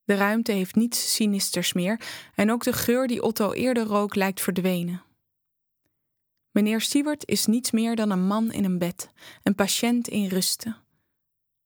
De 0.03 0.15
ruimte 0.15 0.51
heeft 0.51 0.75
niets 0.75 1.13
sinisters 1.13 1.73
meer 1.73 2.01
en 2.35 2.51
ook 2.51 2.63
de 2.63 2.73
geur 2.73 3.07
die 3.07 3.21
Otto 3.21 3.51
eerder 3.51 3.83
rook 3.83 4.15
lijkt 4.15 4.41
verdwenen. 4.41 5.01
Meneer 6.51 6.81
Stewart 6.81 7.27
is 7.27 7.45
niets 7.45 7.71
meer 7.71 7.95
dan 7.95 8.09
een 8.09 8.27
man 8.27 8.51
in 8.51 8.63
een 8.63 8.77
bed, 8.77 9.09
een 9.43 9.55
patiënt 9.55 10.07
in 10.07 10.27
rusten. 10.27 10.77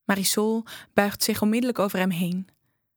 Marisol 0.04 0.64
buigt 0.94 1.24
zich 1.24 1.42
onmiddellijk 1.42 1.80
over 1.80 2.00
hem 2.00 2.10
heen. 2.10 2.48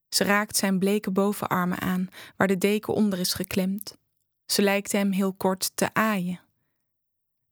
Ze 0.09 0.25
raakt 0.25 0.57
zijn 0.57 0.79
bleke 0.79 1.11
bovenarmen 1.11 1.81
aan, 1.81 2.09
waar 2.37 2.47
de 2.47 2.59
deken 2.59 2.95
onder 2.95 3.19
is 3.19 3.33
geklemd. 3.33 3.97
Ze 4.47 4.63
lijkt 4.63 4.93
hem 4.93 5.13
heel 5.13 5.33
kort 5.33 5.71
te 5.75 5.95
aaien. 5.95 6.41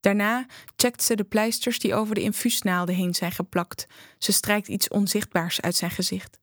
Daarna 0.00 0.46
checkt 0.76 1.02
ze 1.02 1.16
de 1.16 1.24
pleisters 1.24 1.78
die 1.78 1.94
over 1.94 2.14
de 2.14 2.20
infuusnaalden 2.20 2.94
heen 2.94 3.14
zijn 3.14 3.32
geplakt. 3.32 3.86
Ze 4.18 4.32
strijkt 4.32 4.68
iets 4.68 4.88
onzichtbaars 4.88 5.60
uit 5.60 5.74
zijn 5.74 5.90
gezicht. 5.90 6.38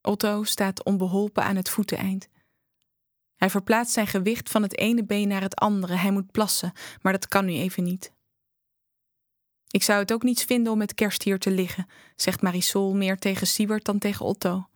Otto 0.00 0.42
staat 0.42 0.84
onbeholpen 0.84 1.44
aan 1.44 1.56
het 1.56 1.70
voeteneind. 1.70 2.28
Hij 3.44 3.52
verplaatst 3.52 3.92
zijn 3.92 4.06
gewicht 4.06 4.50
van 4.50 4.62
het 4.62 4.78
ene 4.78 5.04
been 5.04 5.28
naar 5.28 5.40
het 5.40 5.56
andere. 5.56 5.94
Hij 5.94 6.10
moet 6.10 6.30
plassen, 6.30 6.72
maar 7.02 7.12
dat 7.12 7.28
kan 7.28 7.44
nu 7.44 7.52
even 7.52 7.84
niet. 7.84 8.12
Ik 9.70 9.82
zou 9.82 9.98
het 9.98 10.12
ook 10.12 10.22
niets 10.22 10.44
vinden 10.44 10.72
om 10.72 10.78
met 10.78 10.94
kerst 10.94 11.22
hier 11.22 11.38
te 11.38 11.50
liggen, 11.50 11.86
zegt 12.16 12.42
Marisol 12.42 12.94
meer 12.94 13.18
tegen 13.18 13.46
Siewert 13.46 13.84
dan 13.84 13.98
tegen 13.98 14.26
Otto. 14.26 14.68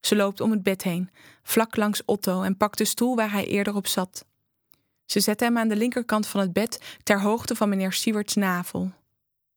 Ze 0.00 0.16
loopt 0.16 0.40
om 0.40 0.50
het 0.50 0.62
bed 0.62 0.82
heen, 0.82 1.10
vlak 1.42 1.76
langs 1.76 2.04
Otto 2.04 2.42
en 2.42 2.56
pakt 2.56 2.78
de 2.78 2.84
stoel 2.84 3.16
waar 3.16 3.30
hij 3.30 3.46
eerder 3.46 3.74
op 3.74 3.86
zat. 3.86 4.24
Ze 5.06 5.20
zet 5.20 5.40
hem 5.40 5.58
aan 5.58 5.68
de 5.68 5.76
linkerkant 5.76 6.26
van 6.26 6.40
het 6.40 6.52
bed 6.52 6.98
ter 7.02 7.20
hoogte 7.20 7.54
van 7.54 7.68
meneer 7.68 7.92
Siewerts 7.92 8.34
navel. 8.34 8.92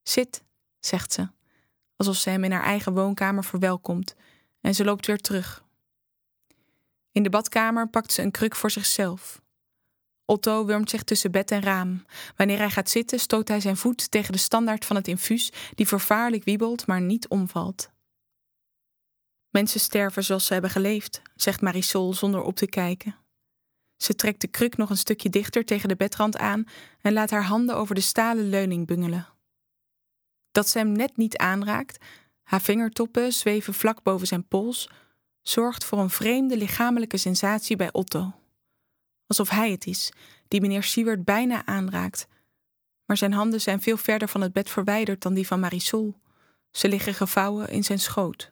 Zit, 0.04 0.44
zegt 0.80 1.14
ze, 1.14 1.28
alsof 1.96 2.16
ze 2.16 2.30
hem 2.30 2.44
in 2.44 2.52
haar 2.52 2.64
eigen 2.64 2.94
woonkamer 2.94 3.44
verwelkomt, 3.44 4.16
en 4.62 4.76
ze 4.76 4.84
loopt 4.84 5.06
weer 5.06 5.22
terug. 5.22 5.65
In 7.16 7.24
de 7.24 7.30
badkamer 7.30 7.90
pakt 7.90 8.12
ze 8.12 8.22
een 8.22 8.32
kruk 8.32 8.56
voor 8.56 8.72
zichzelf. 8.72 9.42
Otto 10.26 10.66
wurmt 10.66 10.90
zich 10.90 11.04
tussen 11.04 11.32
bed 11.32 11.52
en 11.52 11.62
raam. 11.62 12.06
Wanneer 12.36 12.58
hij 12.58 12.70
gaat 12.70 12.90
zitten, 12.90 13.20
stoot 13.20 13.48
hij 13.48 13.60
zijn 13.60 13.78
voet 13.78 14.12
tegen 14.12 14.32
de 14.32 14.38
standaard 14.38 14.86
van 14.86 14.96
het 14.96 15.08
infuus, 15.08 15.52
die 15.76 15.88
vervaarlijk 15.88 16.44
wiebelt, 16.44 16.88
maar 16.88 17.02
niet 17.02 17.28
omvalt. 17.28 17.90
Mensen 19.50 19.80
sterven 19.80 20.24
zoals 20.24 20.46
ze 20.46 20.54
hebben 20.54 20.72
geleefd, 20.72 21.22
zegt 21.36 21.62
Marisol 21.62 22.14
zonder 22.14 22.42
op 22.42 22.56
te 22.56 22.68
kijken. 22.68 23.16
Ze 23.98 24.16
trekt 24.16 24.42
de 24.42 24.48
kruk 24.48 24.78
nog 24.78 24.90
een 24.90 24.98
stukje 24.98 25.30
dichter 25.30 25.66
tegen 25.66 25.90
de 25.90 25.96
bedrand 25.96 26.38
aan 26.38 26.68
en 27.02 27.14
laat 27.14 27.30
haar 27.30 27.44
handen 27.44 27.76
over 27.76 27.96
de 27.96 28.02
stalen 28.02 28.50
leuning 28.50 28.88
bungelen. 28.88 29.28
Dat 30.52 30.68
ze 30.70 30.78
hem 30.78 30.92
net 30.92 31.18
niet 31.18 31.38
aanraakt, 31.38 32.06
haar 32.44 32.62
vingertoppen 32.62 33.34
zweven 33.34 33.74
vlak 33.74 34.04
boven 34.04 34.28
zijn 34.28 34.48
pols, 34.48 34.90
zorgt 35.48 35.86
voor 35.86 36.00
een 36.00 36.10
vreemde 36.10 36.58
lichamelijke 36.58 37.18
sensatie 37.18 37.76
bij 37.76 37.92
Otto. 37.92 38.34
Alsof 39.28 39.50
hij 39.50 39.72
het 39.72 39.86
is 39.86 40.12
die 40.48 40.62
meneer 40.62 40.84
Siewert 40.84 41.26
bijna 41.26 41.66
aanraakt. 41.66 42.28
Maar 43.06 43.18
zijn 43.18 43.34
handen 43.34 43.62
zijn 43.62 43.82
veel 43.82 43.98
verder 43.98 44.28
van 44.28 44.42
het 44.42 44.54
bed 44.54 44.70
verwijderd 44.70 45.22
dan 45.22 45.34
die 45.34 45.48
van 45.48 45.60
Marisol. 45.60 46.16
Ze 46.72 46.88
liggen 46.88 47.14
gevouwen 47.14 47.70
in 47.70 47.84
zijn 47.84 48.00
schoot. 48.00 48.52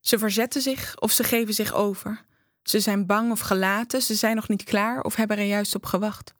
Ze 0.00 0.18
verzetten 0.18 0.62
zich 0.62 1.00
of 1.00 1.12
ze 1.12 1.24
geven 1.24 1.54
zich 1.54 1.72
over. 1.72 2.24
Ze 2.62 2.80
zijn 2.80 3.06
bang 3.06 3.30
of 3.30 3.40
gelaten, 3.40 4.02
ze 4.02 4.14
zijn 4.14 4.36
nog 4.36 4.48
niet 4.48 4.64
klaar 4.64 5.02
of 5.02 5.14
hebben 5.14 5.38
er 5.38 5.44
juist 5.44 5.74
op 5.74 5.86
gewacht. 5.86 6.34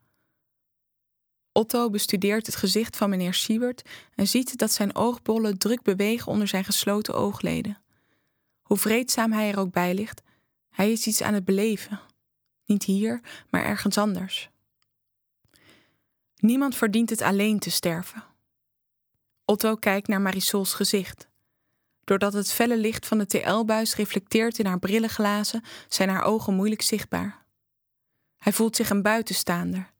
Otto 1.53 1.91
bestudeert 1.91 2.47
het 2.47 2.57
gezicht 2.57 2.97
van 2.97 3.11
meneer 3.11 3.35
Siewert 3.35 3.83
en 4.15 4.27
ziet 4.27 4.59
dat 4.59 4.73
zijn 4.73 4.95
oogbollen 4.95 5.59
druk 5.59 5.83
bewegen 5.83 6.33
onder 6.33 6.49
zijn 6.49 6.65
gesloten 6.65 7.15
oogleden. 7.15 7.84
Hoe 8.65 8.77
vreedzaam 8.77 9.33
hij 9.33 9.51
er 9.51 9.59
ook 9.59 9.73
bij 9.73 9.95
ligt, 9.95 10.23
hij 10.71 10.93
is 10.93 11.07
iets 11.07 11.23
aan 11.23 11.35
het 11.35 11.45
beleven. 11.45 12.01
Niet 12.65 12.85
hier, 12.85 13.21
maar 13.51 13.65
ergens 13.65 13.99
anders. 13.99 14.51
Niemand 16.37 16.77
verdient 16.77 17.11
het 17.11 17.23
alleen 17.23 17.59
te 17.59 17.71
sterven. 17.71 18.25
Otto 19.45 19.75
kijkt 19.75 20.09
naar 20.09 20.21
Marisols 20.21 20.75
gezicht. 20.75 21.29
Doordat 22.05 22.33
het 22.33 22.53
felle 22.53 22.77
licht 22.77 23.07
van 23.07 23.19
de 23.19 23.27
TL-buis 23.27 23.95
reflecteert 23.95 24.59
in 24.59 24.67
haar 24.67 24.79
brillenglazen, 24.79 25.63
zijn 25.89 26.09
haar 26.09 26.23
ogen 26.23 26.55
moeilijk 26.55 26.83
zichtbaar. 26.83 27.45
Hij 28.37 28.53
voelt 28.53 28.77
zich 28.77 28.91
een 28.91 29.03
buitenstaander. 29.03 29.93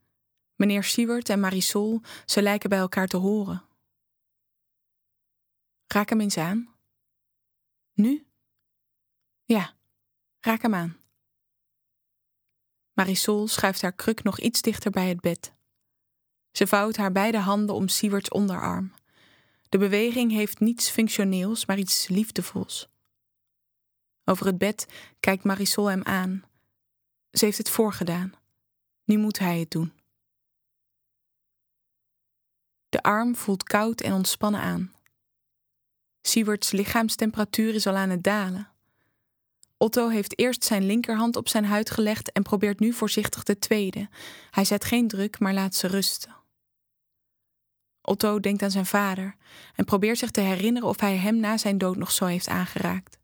Meneer 0.55 0.85
Siewert 0.85 1.29
en 1.29 1.41
Marisol, 1.41 2.01
ze 2.25 2.43
lijken 2.43 2.69
bij 2.69 2.79
elkaar 2.79 3.07
te 3.07 3.17
horen. 3.17 3.63
Raak 5.87 6.09
hem 6.09 6.21
eens 6.21 6.37
aan. 6.37 6.69
Nu? 7.93 8.27
Ja, 9.45 9.75
raak 10.41 10.63
hem 10.63 10.75
aan. 10.75 10.97
Marisol 12.93 13.49
schuift 13.49 13.83
haar 13.83 13.93
kruk 13.93 14.23
nog 14.23 14.41
iets 14.41 14.63
dichter 14.63 14.91
bij 14.91 15.09
het 15.09 15.21
bed. 15.21 15.53
Ze 16.53 16.67
vouwt 16.67 16.97
haar 16.97 17.13
beide 17.13 17.39
handen 17.39 17.75
om 17.75 17.89
Siewerts 17.89 18.29
onderarm. 18.29 18.93
De 19.69 19.79
beweging 19.79 20.33
heeft 20.33 20.61
niets 20.61 20.91
functioneels, 20.91 21.67
maar 21.67 21.79
iets 21.79 22.09
liefdevols. 22.09 22.89
Over 24.25 24.47
het 24.47 24.59
bed 24.59 24.87
kijkt 25.21 25.45
Marisol 25.45 25.87
hem 25.87 26.03
aan. 26.03 26.45
Ze 27.31 27.45
heeft 27.45 27.59
het 27.59 27.71
voorgedaan. 27.71 28.33
Nu 29.05 29.17
moet 29.17 29.39
hij 29.39 29.59
het 29.59 29.71
doen. 29.71 29.93
De 32.89 33.03
arm 33.03 33.37
voelt 33.37 33.63
koud 33.63 34.01
en 34.01 34.13
ontspannen 34.13 34.61
aan. 34.61 34.95
Siewerts 36.21 36.71
lichaamstemperatuur 36.71 37.75
is 37.75 37.87
al 37.87 37.97
aan 37.97 38.11
het 38.11 38.23
dalen. 38.23 38.74
Otto 39.85 40.09
heeft 40.09 40.39
eerst 40.39 40.65
zijn 40.65 40.87
linkerhand 40.87 41.37
op 41.37 41.49
zijn 41.49 41.65
huid 41.65 41.91
gelegd 41.91 42.33
en 42.33 42.43
probeert 42.43 42.81
nu 42.81 42.93
voorzichtig 42.93 43.43
de 43.43 43.59
tweede. 43.59 44.09
Hij 44.51 44.65
zet 44.65 44.85
geen 44.85 45.09
druk, 45.09 45.39
maar 45.39 45.55
laat 45.55 45.75
ze 45.75 45.87
rusten. 45.87 46.35
Otto 48.01 48.41
denkt 48.41 48.63
aan 48.63 48.71
zijn 48.71 48.87
vader 48.87 49.37
en 49.75 49.85
probeert 49.85 50.19
zich 50.19 50.31
te 50.31 50.41
herinneren 50.41 50.89
of 50.89 51.01
hij 51.01 51.17
hem 51.17 51.37
na 51.37 51.57
zijn 51.57 51.79
dood 51.79 51.97
nog 51.97 52.11
zo 52.11 52.25
heeft 52.25 52.49
aangeraakt. 52.49 53.19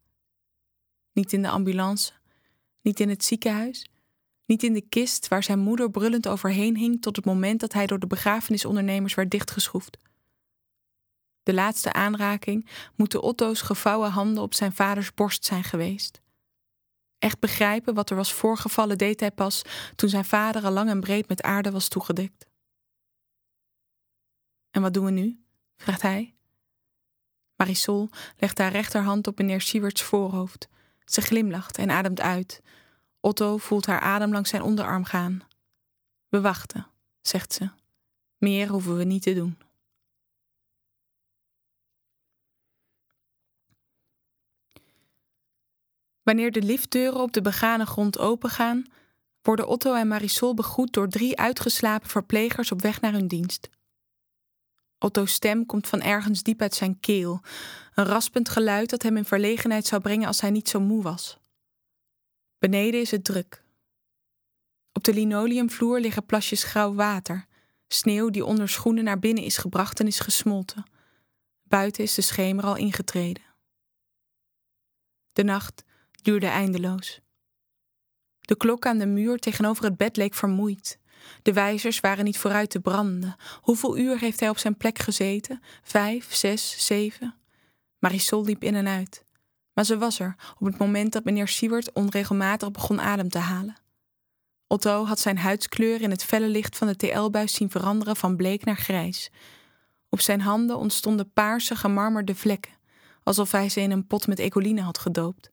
Niet 1.13 1.33
in 1.33 1.43
de 1.43 1.49
ambulance, 1.49 2.13
niet 2.83 3.01
in 3.01 3.09
het 3.09 3.25
ziekenhuis, 3.25 3.91
niet 4.47 4.63
in 4.63 4.73
de 4.73 4.89
kist 4.89 5.29
waar 5.29 5.43
zijn 5.43 5.59
moeder 5.59 5.91
brullend 5.91 6.29
overheen 6.29 6.77
hing 6.77 7.03
tot 7.03 7.17
het 7.17 7.25
moment 7.25 7.61
dat 7.61 7.73
hij 7.73 7.87
door 7.87 7.99
de 7.99 8.07
begrafenisondernemers 8.07 9.15
werd 9.15 9.31
dichtgeschroefd. 9.31 9.99
De 11.43 11.55
laatste 11.55 11.93
aanraking 11.93 12.69
moeten 12.97 13.23
Otto's 13.23 13.61
gevouwen 13.61 14.11
handen 14.11 14.43
op 14.43 14.55
zijn 14.55 14.73
vaders 14.73 15.15
borst 15.15 15.45
zijn 15.45 15.65
geweest. 15.65 16.21
Echt 17.21 17.39
begrijpen 17.39 17.95
wat 17.95 18.11
er 18.11 18.17
was 18.17 18.33
voorgevallen 18.33 18.99
deed 18.99 19.21
hij 19.21 19.31
pas 19.31 19.63
toen 19.97 20.09
zijn 20.09 20.25
vader 20.25 20.65
al 20.65 20.71
lang 20.71 20.89
en 20.89 21.01
breed 21.01 21.29
met 21.29 21.43
aarde 21.43 21.71
was 21.71 21.89
toegedekt. 21.89 22.47
En 24.71 24.83
wat 24.83 24.95
doen 24.95 25.05
we 25.05 25.11
nu? 25.11 25.45
vraagt 25.77 26.03
hij. 26.03 26.35
Marisol 27.57 28.09
legt 28.37 28.59
haar 28.59 28.73
rechterhand 28.73 29.27
op 29.27 29.39
meneer 29.39 29.61
Siewerts 29.61 30.03
voorhoofd. 30.03 30.69
Ze 31.05 31.21
glimlacht 31.21 31.79
en 31.79 31.91
ademt 31.91 32.21
uit. 32.21 32.63
Otto 33.21 33.57
voelt 33.57 33.87
haar 33.87 34.01
adem 34.01 34.33
langs 34.33 34.51
zijn 34.51 34.63
onderarm 34.63 35.05
gaan. 35.05 35.43
We 36.29 36.41
wachten, 36.41 36.87
zegt 37.21 37.53
ze. 37.53 37.71
Meer 38.37 38.69
hoeven 38.69 38.97
we 38.97 39.05
niet 39.05 39.23
te 39.23 39.35
doen. 39.35 39.59
Wanneer 46.31 46.53
de 46.53 46.63
liftdeuren 46.63 47.21
op 47.21 47.33
de 47.33 47.43
begane 47.43 47.87
grond 47.87 48.19
opengaan, 48.19 48.85
worden 49.43 49.69
Otto 49.69 49.95
en 49.95 50.09
Marisol 50.09 50.55
begroet 50.55 50.93
door 50.93 51.09
drie 51.09 51.39
uitgeslapen 51.39 52.09
verplegers 52.09 52.73
op 52.73 52.83
weg 52.83 53.01
naar 53.01 53.13
hun 53.13 53.29
dienst. 53.29 53.69
Otto's 54.99 55.33
stem 55.33 55.67
komt 55.67 55.89
van 55.89 56.01
ergens 56.01 56.43
diep 56.43 56.61
uit 56.61 56.75
zijn 56.75 57.01
keel, 57.01 57.41
een 57.95 58.05
raspend 58.05 58.49
geluid 58.49 58.91
dat 58.91 59.03
hem 59.03 59.17
in 59.17 59.25
verlegenheid 59.25 59.87
zou 59.87 60.03
brengen 60.03 60.27
als 60.27 60.41
hij 60.41 60.51
niet 60.51 60.69
zo 60.69 60.81
moe 60.81 61.03
was. 61.03 61.39
Beneden 62.59 63.01
is 63.01 63.11
het 63.11 63.25
druk. 63.25 63.65
Op 64.93 65.05
de 65.05 65.15
linoleumvloer 65.15 66.01
liggen 66.01 66.27
plasjes 66.27 66.65
grauw 66.65 66.95
water, 66.95 67.47
sneeuw 67.89 68.31
die 68.31 68.45
onder 68.45 68.69
schoenen 68.69 69.05
naar 69.05 69.19
binnen 69.19 69.45
is 69.45 69.57
gebracht 69.57 70.01
en 70.01 70.07
is 70.07 70.21
gesmolten. 70.21 70.85
Buiten 71.63 72.05
is 72.05 72.15
de 72.15 72.23
schemer 72.23 72.65
al 72.65 72.77
ingetreden. 72.77 73.45
De 75.33 75.43
nacht 75.43 75.89
duurde 76.23 76.47
eindeloos. 76.47 77.21
De 78.41 78.57
klok 78.57 78.87
aan 78.87 78.99
de 78.99 79.07
muur 79.07 79.39
tegenover 79.39 79.85
het 79.85 79.97
bed 79.97 80.17
leek 80.17 80.35
vermoeid. 80.35 80.99
De 81.43 81.53
wijzers 81.53 82.01
waren 82.01 82.25
niet 82.25 82.39
vooruit 82.39 82.71
te 82.71 82.81
branden. 82.81 83.37
Hoeveel 83.61 83.99
uur 83.99 84.19
heeft 84.19 84.41
hij 84.41 84.49
op 84.49 84.59
zijn 84.59 84.77
plek 84.77 84.99
gezeten? 84.99 85.63
Vijf, 85.83 86.35
zes, 86.35 86.87
zeven? 86.87 87.35
Marisol 87.99 88.45
liep 88.45 88.65
in 88.65 88.75
en 88.75 88.89
uit. 88.89 89.25
Maar 89.73 89.85
ze 89.85 89.99
was 89.99 90.19
er 90.19 90.37
op 90.59 90.67
het 90.67 90.79
moment 90.79 91.13
dat 91.13 91.25
meneer 91.25 91.49
Siewert 91.49 91.93
onregelmatig 91.93 92.71
begon 92.71 93.01
adem 93.01 93.29
te 93.29 93.39
halen. 93.39 93.77
Otto 94.67 95.05
had 95.05 95.19
zijn 95.19 95.39
huidskleur 95.39 96.03
in 96.03 96.11
het 96.11 96.25
felle 96.25 96.49
licht 96.49 96.77
van 96.77 96.87
de 96.87 96.97
TL-buis 96.97 97.55
zien 97.55 97.71
veranderen 97.71 98.17
van 98.17 98.37
bleek 98.37 98.65
naar 98.65 98.77
grijs. 98.77 99.31
Op 100.09 100.21
zijn 100.21 100.41
handen 100.41 100.79
ontstonden 100.79 101.33
paarse 101.33 101.77
gemarmerde 101.77 102.35
vlekken, 102.35 102.73
alsof 103.23 103.51
hij 103.51 103.69
ze 103.69 103.81
in 103.81 103.91
een 103.91 104.07
pot 104.07 104.27
met 104.27 104.39
ecoline 104.39 104.81
had 104.81 104.99
gedoopt. 104.99 105.51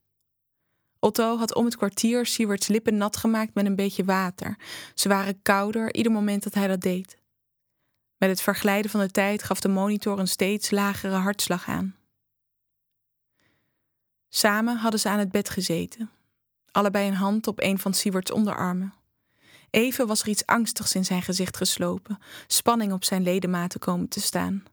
Otto 1.08 1.38
had 1.38 1.56
om 1.56 1.66
het 1.66 1.78
kwartier 1.78 2.26
Siewerts 2.26 2.68
lippen 2.68 2.98
nat 2.98 3.18
gemaakt 3.18 3.54
met 3.54 3.66
een 3.66 3.76
beetje 3.76 4.04
water. 4.04 4.58
Ze 4.94 5.10
waren 5.10 5.42
kouder 5.42 5.94
ieder 5.94 6.12
moment 6.12 6.44
dat 6.44 6.54
hij 6.54 6.68
dat 6.68 6.82
deed. 6.82 7.18
Met 8.18 8.30
het 8.30 8.42
verglijden 8.42 8.92
van 8.92 9.00
de 9.00 9.12
tijd 9.12 9.44
gaf 9.44 9.60
de 9.60 9.68
monitor 9.68 10.20
een 10.20 10.28
steeds 10.28 10.72
lagere 10.72 11.16
hartslag 11.16 11.68
aan. 11.68 11.96
Samen 14.30 14.78
hadden 14.78 15.00
ze 15.00 15.10
aan 15.10 15.20
het 15.20 15.32
bed 15.32 15.50
gezeten, 15.50 16.12
allebei 16.72 17.08
een 17.08 17.14
hand 17.14 17.48
op 17.48 17.62
een 17.62 17.80
van 17.80 17.94
Siewerts 17.94 18.32
onderarmen. 18.32 18.94
Even 19.70 20.08
was 20.08 20.22
er 20.22 20.28
iets 20.28 20.46
angstigs 20.46 20.96
in 20.96 21.06
zijn 21.06 21.22
gezicht 21.22 21.58
geslopen, 21.58 22.20
spanning 22.48 22.94
op 22.94 23.04
zijn 23.04 23.24
ledematen 23.24 23.80
komen 23.80 24.08
te 24.08 24.22
staan. 24.22 24.64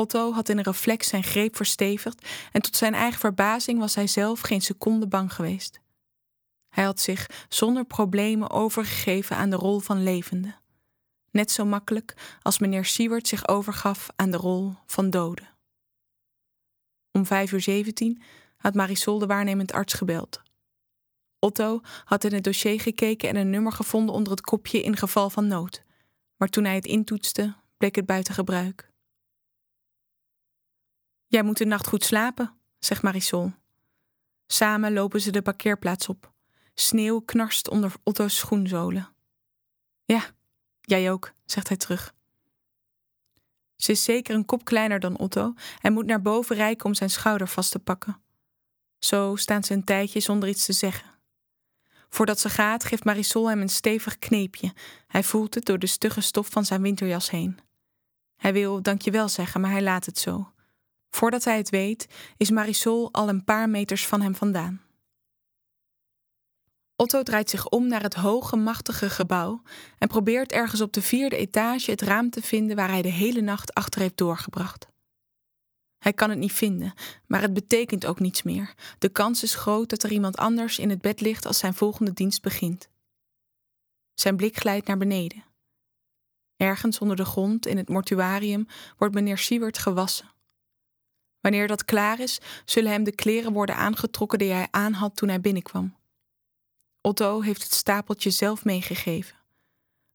Otto 0.00 0.32
had 0.32 0.48
in 0.48 0.58
een 0.58 0.64
reflex 0.64 1.08
zijn 1.08 1.22
greep 1.22 1.56
verstevigd 1.56 2.28
en 2.52 2.62
tot 2.62 2.76
zijn 2.76 2.94
eigen 2.94 3.20
verbazing 3.20 3.78
was 3.78 3.94
hij 3.94 4.06
zelf 4.06 4.40
geen 4.40 4.60
seconde 4.60 5.06
bang 5.06 5.34
geweest. 5.34 5.80
Hij 6.68 6.84
had 6.84 7.00
zich 7.00 7.26
zonder 7.48 7.84
problemen 7.84 8.50
overgegeven 8.50 9.36
aan 9.36 9.50
de 9.50 9.56
rol 9.56 9.78
van 9.78 10.02
levende. 10.02 10.54
Net 11.30 11.50
zo 11.50 11.64
makkelijk 11.64 12.38
als 12.42 12.58
meneer 12.58 12.84
Siewert 12.84 13.28
zich 13.28 13.48
overgaf 13.48 14.08
aan 14.16 14.30
de 14.30 14.36
rol 14.36 14.74
van 14.86 15.10
dode. 15.10 15.42
Om 17.12 17.26
vijf 17.26 17.52
uur 17.52 17.60
zeventien 17.60 18.22
had 18.56 18.74
Marisol 18.74 19.18
de 19.18 19.26
waarnemend 19.26 19.72
arts 19.72 19.94
gebeld. 19.94 20.42
Otto 21.38 21.80
had 22.04 22.24
in 22.24 22.34
het 22.34 22.44
dossier 22.44 22.80
gekeken 22.80 23.28
en 23.28 23.36
een 23.36 23.50
nummer 23.50 23.72
gevonden 23.72 24.14
onder 24.14 24.32
het 24.32 24.40
kopje 24.40 24.82
in 24.82 24.96
geval 24.96 25.30
van 25.30 25.46
nood. 25.46 25.82
Maar 26.36 26.48
toen 26.48 26.64
hij 26.64 26.74
het 26.74 26.86
intoetste, 26.86 27.54
bleek 27.76 27.94
het 27.94 28.06
buiten 28.06 28.34
gebruik. 28.34 28.89
Jij 31.30 31.42
moet 31.42 31.58
de 31.58 31.64
nacht 31.64 31.86
goed 31.86 32.04
slapen, 32.04 32.54
zegt 32.78 33.02
Marisol. 33.02 33.52
Samen 34.46 34.92
lopen 34.92 35.20
ze 35.20 35.30
de 35.30 35.42
parkeerplaats 35.42 36.08
op. 36.08 36.32
Sneeuw 36.74 37.20
knarst 37.20 37.68
onder 37.68 37.92
Otto's 38.02 38.36
schoenzolen. 38.36 39.08
Ja, 40.04 40.30
jij 40.80 41.10
ook, 41.10 41.32
zegt 41.44 41.68
hij 41.68 41.76
terug. 41.76 42.14
Ze 43.76 43.92
is 43.92 44.04
zeker 44.04 44.34
een 44.34 44.44
kop 44.44 44.64
kleiner 44.64 45.00
dan 45.00 45.18
Otto 45.18 45.54
en 45.80 45.92
moet 45.92 46.06
naar 46.06 46.22
boven 46.22 46.56
reiken 46.56 46.86
om 46.86 46.94
zijn 46.94 47.10
schouder 47.10 47.48
vast 47.48 47.70
te 47.70 47.78
pakken. 47.78 48.22
Zo 48.98 49.36
staan 49.36 49.64
ze 49.64 49.74
een 49.74 49.84
tijdje 49.84 50.20
zonder 50.20 50.48
iets 50.48 50.64
te 50.64 50.72
zeggen. 50.72 51.10
Voordat 52.08 52.40
ze 52.40 52.48
gaat, 52.48 52.84
geeft 52.84 53.04
Marisol 53.04 53.48
hem 53.48 53.60
een 53.60 53.68
stevig 53.68 54.18
kneepje. 54.18 54.72
Hij 55.06 55.22
voelt 55.22 55.54
het 55.54 55.64
door 55.64 55.78
de 55.78 55.86
stugge 55.86 56.20
stof 56.20 56.48
van 56.48 56.64
zijn 56.64 56.82
winterjas 56.82 57.30
heen. 57.30 57.58
Hij 58.36 58.52
wil 58.52 58.82
dankjewel 58.82 59.28
zeggen, 59.28 59.60
maar 59.60 59.70
hij 59.70 59.82
laat 59.82 60.06
het 60.06 60.18
zo. 60.18 60.52
Voordat 61.10 61.44
hij 61.44 61.56
het 61.56 61.70
weet, 61.70 62.06
is 62.36 62.50
Marisol 62.50 63.12
al 63.12 63.28
een 63.28 63.44
paar 63.44 63.68
meters 63.68 64.06
van 64.06 64.20
hem 64.20 64.34
vandaan. 64.34 64.80
Otto 66.96 67.22
draait 67.22 67.50
zich 67.50 67.68
om 67.68 67.88
naar 67.88 68.02
het 68.02 68.14
hoge, 68.14 68.56
machtige 68.56 69.10
gebouw 69.10 69.62
en 69.98 70.08
probeert 70.08 70.52
ergens 70.52 70.80
op 70.80 70.92
de 70.92 71.02
vierde 71.02 71.36
etage 71.36 71.90
het 71.90 72.00
raam 72.00 72.30
te 72.30 72.42
vinden 72.42 72.76
waar 72.76 72.88
hij 72.88 73.02
de 73.02 73.08
hele 73.08 73.40
nacht 73.40 73.74
achter 73.74 74.00
heeft 74.00 74.16
doorgebracht. 74.16 74.88
Hij 75.98 76.12
kan 76.12 76.30
het 76.30 76.38
niet 76.38 76.52
vinden, 76.52 76.92
maar 77.26 77.40
het 77.40 77.52
betekent 77.52 78.06
ook 78.06 78.20
niets 78.20 78.42
meer. 78.42 78.74
De 78.98 79.08
kans 79.08 79.42
is 79.42 79.54
groot 79.54 79.88
dat 79.88 80.02
er 80.02 80.12
iemand 80.12 80.36
anders 80.36 80.78
in 80.78 80.90
het 80.90 81.00
bed 81.00 81.20
ligt 81.20 81.46
als 81.46 81.58
zijn 81.58 81.74
volgende 81.74 82.12
dienst 82.12 82.42
begint. 82.42 82.88
Zijn 84.14 84.36
blik 84.36 84.56
glijdt 84.56 84.86
naar 84.86 84.98
beneden. 84.98 85.44
Ergens 86.56 86.98
onder 86.98 87.16
de 87.16 87.24
grond 87.24 87.66
in 87.66 87.76
het 87.76 87.88
mortuarium 87.88 88.66
wordt 88.96 89.14
meneer 89.14 89.38
Siewert 89.38 89.78
gewassen. 89.78 90.29
Wanneer 91.40 91.66
dat 91.66 91.84
klaar 91.84 92.20
is, 92.20 92.38
zullen 92.64 92.90
hem 92.90 93.04
de 93.04 93.14
kleren 93.14 93.52
worden 93.52 93.76
aangetrokken 93.76 94.38
die 94.38 94.52
hij 94.52 94.68
aan 94.70 94.92
had 94.92 95.16
toen 95.16 95.28
hij 95.28 95.40
binnenkwam. 95.40 95.96
Otto 97.00 97.40
heeft 97.40 97.62
het 97.62 97.72
stapeltje 97.72 98.30
zelf 98.30 98.64
meegegeven. 98.64 99.36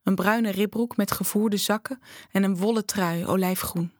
Een 0.04 0.16
bruine 0.16 0.52
ribbroek 0.52 0.98
met 0.98 1.12
gevoerde 1.12 1.58
zakken 1.58 2.02
en 2.32 2.44
een 2.44 2.58
wollen 2.58 2.86
trui 2.86 3.26
olijfgroen. 3.26 3.94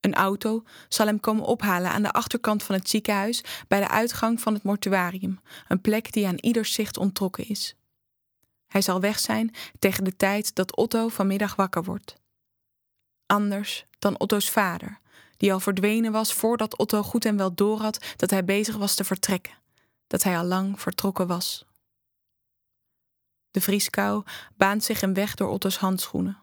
Een 0.00 0.14
auto 0.14 0.62
zal 0.88 1.06
hem 1.06 1.20
komen 1.20 1.44
ophalen 1.44 1.90
aan 1.90 2.02
de 2.02 2.12
achterkant 2.12 2.62
van 2.62 2.74
het 2.74 2.88
ziekenhuis 2.88 3.44
bij 3.68 3.80
de 3.80 3.88
uitgang 3.88 4.40
van 4.40 4.54
het 4.54 4.62
mortuarium, 4.62 5.40
een 5.68 5.80
plek 5.80 6.12
die 6.12 6.26
aan 6.26 6.38
ieder 6.38 6.64
zicht 6.64 6.96
onttrokken 6.96 7.48
is. 7.48 7.74
Hij 8.66 8.82
zal 8.82 9.00
weg 9.00 9.18
zijn 9.18 9.54
tegen 9.78 10.04
de 10.04 10.16
tijd 10.16 10.54
dat 10.54 10.76
Otto 10.76 11.08
vanmiddag 11.08 11.56
wakker 11.56 11.84
wordt. 11.84 12.16
Anders 13.26 13.86
dan 13.98 14.18
Otto's 14.18 14.50
vader, 14.50 15.00
die 15.40 15.52
al 15.52 15.60
verdwenen 15.60 16.12
was 16.12 16.32
voordat 16.32 16.76
Otto 16.76 17.02
goed 17.02 17.24
en 17.24 17.36
wel 17.36 17.54
doorhad 17.54 18.14
dat 18.16 18.30
hij 18.30 18.44
bezig 18.44 18.76
was 18.76 18.94
te 18.94 19.04
vertrekken, 19.04 19.54
dat 20.06 20.22
hij 20.22 20.38
al 20.38 20.44
lang 20.44 20.80
vertrokken 20.80 21.26
was. 21.26 21.64
De 23.50 23.60
vrieskou 23.60 24.24
baant 24.56 24.84
zich 24.84 25.02
een 25.02 25.14
weg 25.14 25.34
door 25.34 25.48
Otto's 25.48 25.76
handschoenen. 25.76 26.42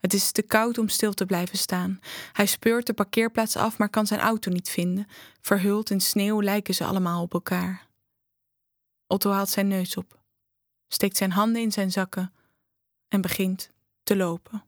Het 0.00 0.14
is 0.14 0.32
te 0.32 0.42
koud 0.42 0.78
om 0.78 0.88
stil 0.88 1.12
te 1.12 1.26
blijven 1.26 1.58
staan. 1.58 2.00
Hij 2.32 2.46
speurt 2.46 2.86
de 2.86 2.94
parkeerplaats 2.94 3.56
af, 3.56 3.78
maar 3.78 3.88
kan 3.88 4.06
zijn 4.06 4.20
auto 4.20 4.50
niet 4.50 4.68
vinden. 4.68 5.06
Verhuld 5.40 5.90
in 5.90 6.00
sneeuw 6.00 6.42
lijken 6.42 6.74
ze 6.74 6.84
allemaal 6.84 7.22
op 7.22 7.32
elkaar. 7.32 7.88
Otto 9.06 9.30
haalt 9.30 9.48
zijn 9.48 9.68
neus 9.68 9.96
op, 9.96 10.20
steekt 10.88 11.16
zijn 11.16 11.32
handen 11.32 11.62
in 11.62 11.72
zijn 11.72 11.90
zakken 11.90 12.32
en 13.08 13.20
begint 13.20 13.70
te 14.02 14.16
lopen. 14.16 14.64